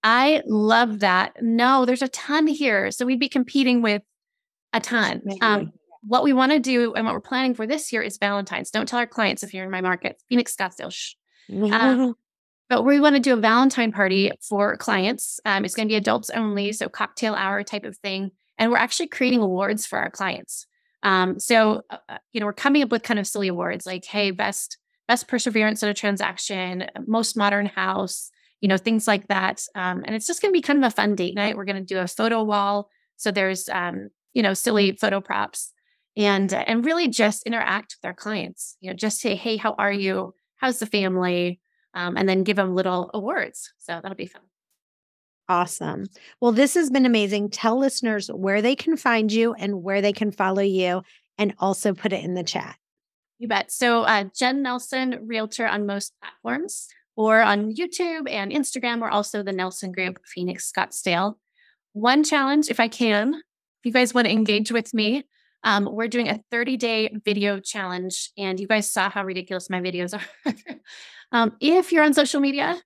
I 0.03 0.43
love 0.45 0.99
that. 0.99 1.37
No, 1.41 1.85
there's 1.85 2.03
a 2.03 2.07
ton 2.07 2.45
here, 2.45 2.91
so 2.91 3.03
we'd 3.03 3.19
be 3.19 3.29
competing 3.29 3.81
with 3.81 4.03
a 4.73 4.79
ton. 4.79 5.23
Um, 5.41 5.71
what 6.01 6.23
we 6.23 6.33
want 6.33 6.51
to 6.51 6.59
do 6.59 6.93
and 6.93 7.05
what 7.05 7.13
we're 7.13 7.21
planning 7.21 7.53
for 7.53 7.67
this 7.67 7.91
year 7.91 8.01
is 8.01 8.17
Valentine's. 8.17 8.71
Don't 8.71 8.87
tell 8.87 8.99
our 8.99 9.07
clients 9.07 9.43
if 9.43 9.53
you're 9.53 9.65
in 9.65 9.71
my 9.71 9.81
market. 9.81 10.21
Phoenix 10.29 10.55
Scottsdale. 10.55 10.91
Shh. 10.91 11.15
Uh, 11.51 12.13
but 12.69 12.83
we 12.83 12.99
want 12.99 13.15
to 13.15 13.21
do 13.21 13.33
a 13.33 13.37
Valentine 13.37 13.91
party 13.91 14.31
for 14.41 14.77
clients. 14.77 15.39
Um, 15.45 15.65
it's 15.65 15.75
going 15.75 15.87
to 15.87 15.91
be 15.91 15.97
adults 15.97 16.29
only, 16.29 16.71
so 16.71 16.87
cocktail 16.87 17.35
hour 17.35 17.63
type 17.63 17.83
of 17.83 17.97
thing. 17.97 18.31
And 18.57 18.71
we're 18.71 18.77
actually 18.77 19.07
creating 19.07 19.41
awards 19.41 19.85
for 19.85 19.99
our 19.99 20.09
clients. 20.09 20.67
Um, 21.03 21.39
so, 21.39 21.83
uh, 21.89 21.97
uh, 22.09 22.17
you 22.33 22.39
know, 22.39 22.45
we're 22.45 22.53
coming 22.53 22.83
up 22.83 22.91
with 22.91 23.03
kind 23.03 23.19
of 23.19 23.27
silly 23.27 23.47
awards 23.47 23.85
like, 23.85 24.05
hey, 24.05 24.31
best 24.31 24.77
best 25.07 25.27
perseverance 25.27 25.81
in 25.81 25.89
a 25.89 25.93
transaction, 25.93 26.85
most 27.07 27.35
modern 27.35 27.65
house, 27.65 28.29
you 28.61 28.67
know, 28.67 28.77
things 28.77 29.07
like 29.07 29.27
that. 29.27 29.63
Um, 29.73 30.03
and 30.05 30.13
it's 30.13 30.27
just 30.27 30.39
going 30.39 30.53
to 30.53 30.57
be 30.57 30.61
kind 30.61 30.77
of 30.77 30.87
a 30.87 30.93
fun 30.93 31.15
date 31.15 31.33
night. 31.33 31.57
We're 31.57 31.65
going 31.65 31.77
to 31.77 31.81
do 31.81 31.97
a 31.97 32.07
photo 32.07 32.43
wall. 32.43 32.89
So 33.17 33.31
there's, 33.31 33.67
um, 33.69 34.09
you 34.33 34.43
know, 34.43 34.53
silly 34.53 34.91
photo 34.91 35.19
props 35.19 35.73
and 36.19 36.53
and 36.53 36.85
really 36.85 37.07
just 37.07 37.47
interact 37.47 37.95
with 37.97 38.07
our 38.07 38.13
clients. 38.13 38.77
You 38.79 38.91
know, 38.91 38.95
just 38.95 39.19
say, 39.19 39.33
hey, 39.33 39.57
how 39.57 39.73
are 39.79 39.91
you? 39.91 40.35
How's 40.57 40.77
the 40.77 40.85
family? 40.85 41.59
um, 41.93 42.17
and 42.17 42.27
then 42.27 42.43
give 42.43 42.55
them 42.55 42.75
little 42.75 43.09
awards. 43.13 43.73
So 43.77 43.99
that'll 44.01 44.15
be 44.15 44.27
fun. 44.27 44.41
Awesome. 45.47 46.05
Well, 46.39 46.51
this 46.51 46.75
has 46.75 46.89
been 46.89 47.05
amazing. 47.05 47.49
Tell 47.49 47.77
listeners 47.77 48.27
where 48.27 48.61
they 48.61 48.75
can 48.75 48.97
find 48.97 49.31
you 49.31 49.53
and 49.53 49.81
where 49.81 50.01
they 50.01 50.13
can 50.13 50.31
follow 50.31 50.61
you, 50.61 51.01
and 51.37 51.55
also 51.57 51.93
put 51.93 52.13
it 52.13 52.23
in 52.23 52.35
the 52.35 52.43
chat. 52.43 52.75
You 53.39 53.47
bet. 53.47 53.71
So, 53.71 54.03
uh, 54.03 54.25
Jen 54.35 54.61
Nelson, 54.61 55.21
realtor 55.25 55.65
on 55.65 55.87
most 55.87 56.13
platforms, 56.21 56.87
or 57.15 57.41
on 57.41 57.73
YouTube 57.73 58.29
and 58.29 58.51
Instagram, 58.51 59.01
or 59.01 59.09
also 59.09 59.41
the 59.41 59.53
Nelson 59.53 59.91
Group, 59.91 60.19
Phoenix 60.25 60.71
Scottsdale. 60.71 61.35
One 61.93 62.23
challenge, 62.23 62.69
if 62.69 62.79
I 62.79 62.87
can, 62.87 63.33
if 63.33 63.85
you 63.85 63.91
guys 63.91 64.13
want 64.13 64.27
to 64.27 64.33
engage 64.33 64.71
with 64.71 64.93
me, 64.93 65.23
um, 65.63 65.87
we're 65.91 66.07
doing 66.07 66.29
a 66.29 66.41
30 66.51 66.77
day 66.77 67.15
video 67.25 67.59
challenge, 67.59 68.31
and 68.37 68.59
you 68.59 68.67
guys 68.67 68.91
saw 68.91 69.09
how 69.09 69.23
ridiculous 69.23 69.69
my 69.69 69.81
videos 69.81 70.17
are. 70.45 70.53
um, 71.31 71.55
if 71.59 71.91
you're 71.91 72.03
on 72.03 72.13
social 72.13 72.39
media, 72.39 72.81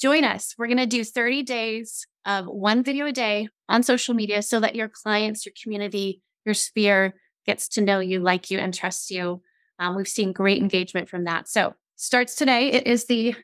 join 0.00 0.24
us. 0.24 0.54
We're 0.56 0.66
going 0.66 0.78
to 0.78 0.86
do 0.86 1.04
30 1.04 1.42
days 1.42 2.06
of 2.24 2.46
one 2.46 2.84
video 2.84 3.06
a 3.06 3.12
day 3.12 3.48
on 3.68 3.82
social 3.82 4.14
media 4.14 4.42
so 4.42 4.60
that 4.60 4.76
your 4.76 4.88
clients, 4.88 5.44
your 5.44 5.52
community, 5.60 6.22
your 6.44 6.54
sphere 6.54 7.14
gets 7.46 7.68
to 7.68 7.80
know 7.80 7.98
you, 7.98 8.20
like 8.20 8.50
you, 8.50 8.58
and 8.58 8.72
trust 8.72 9.10
you. 9.10 9.42
Um, 9.78 9.96
we've 9.96 10.08
seen 10.08 10.32
great 10.32 10.62
engagement 10.62 11.08
from 11.08 11.24
that. 11.24 11.48
So 11.48 11.74
starts 11.96 12.36
today. 12.36 12.70
It 12.70 12.86
is 12.86 13.06
the 13.06 13.34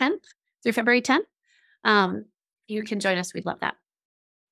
10th 0.00 0.24
through 0.62 0.72
February 0.72 1.00
10th. 1.00 1.24
Um, 1.84 2.26
you 2.66 2.82
can 2.82 3.00
join 3.00 3.16
us. 3.16 3.32
We'd 3.32 3.46
love 3.46 3.60
that. 3.60 3.76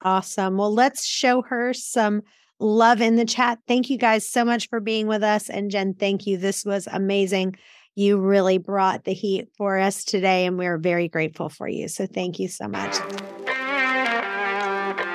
Awesome. 0.03 0.57
Well, 0.57 0.73
let's 0.73 1.05
show 1.05 1.43
her 1.43 1.75
some 1.75 2.23
love 2.59 3.01
in 3.01 3.17
the 3.17 3.25
chat. 3.25 3.59
Thank 3.67 3.91
you 3.91 3.99
guys 3.99 4.29
so 4.29 4.45
much 4.45 4.69
for 4.69 4.81
being 4.81 5.07
with 5.07 5.23
us. 5.23 5.49
And 5.51 5.71
Jen, 5.71 5.95
thank 5.95 6.27
you. 6.27 6.37
This 6.37 6.65
was 6.65 6.89
amazing. 6.91 7.57
You 7.95 8.19
really 8.19 8.59
brought 8.59 9.05
the 9.05 9.13
heat 9.13 9.49
for 9.57 9.79
us 9.79 10.05
today, 10.05 10.47
and 10.47 10.59
we're 10.59 10.79
very 10.79 11.09
grateful 11.09 11.49
for 11.49 11.69
you. 11.69 11.87
So 11.89 12.07
thank 12.07 12.41
you 12.41 12.49
so 12.49 12.67
much. 12.67 12.97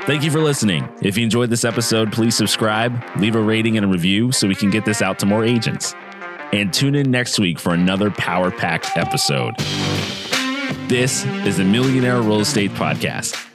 Thank 0.06 0.24
you 0.24 0.32
for 0.32 0.40
listening. 0.40 0.88
If 1.02 1.18
you 1.18 1.24
enjoyed 1.24 1.50
this 1.50 1.66
episode, 1.66 2.12
please 2.12 2.36
subscribe, 2.36 3.04
leave 3.18 3.36
a 3.36 3.42
rating 3.42 3.76
and 3.78 3.86
a 3.86 3.90
review 3.90 4.32
so 4.32 4.48
we 4.48 4.56
can 4.56 4.70
get 4.70 4.86
this 4.86 5.02
out 5.02 5.20
to 5.20 5.26
more 5.26 5.44
agents. 5.44 5.94
And 6.52 6.74
tune 6.74 6.96
in 6.96 7.12
next 7.12 7.38
week 7.38 7.60
for 7.60 7.74
another 7.74 8.10
power 8.10 8.50
packed 8.50 8.98
episode. 8.98 9.56
This 10.88 11.26
is 11.46 11.58
the 11.58 11.66
Millionaire 11.66 12.22
Real 12.22 12.40
Estate 12.40 12.72
Podcast 12.72 13.49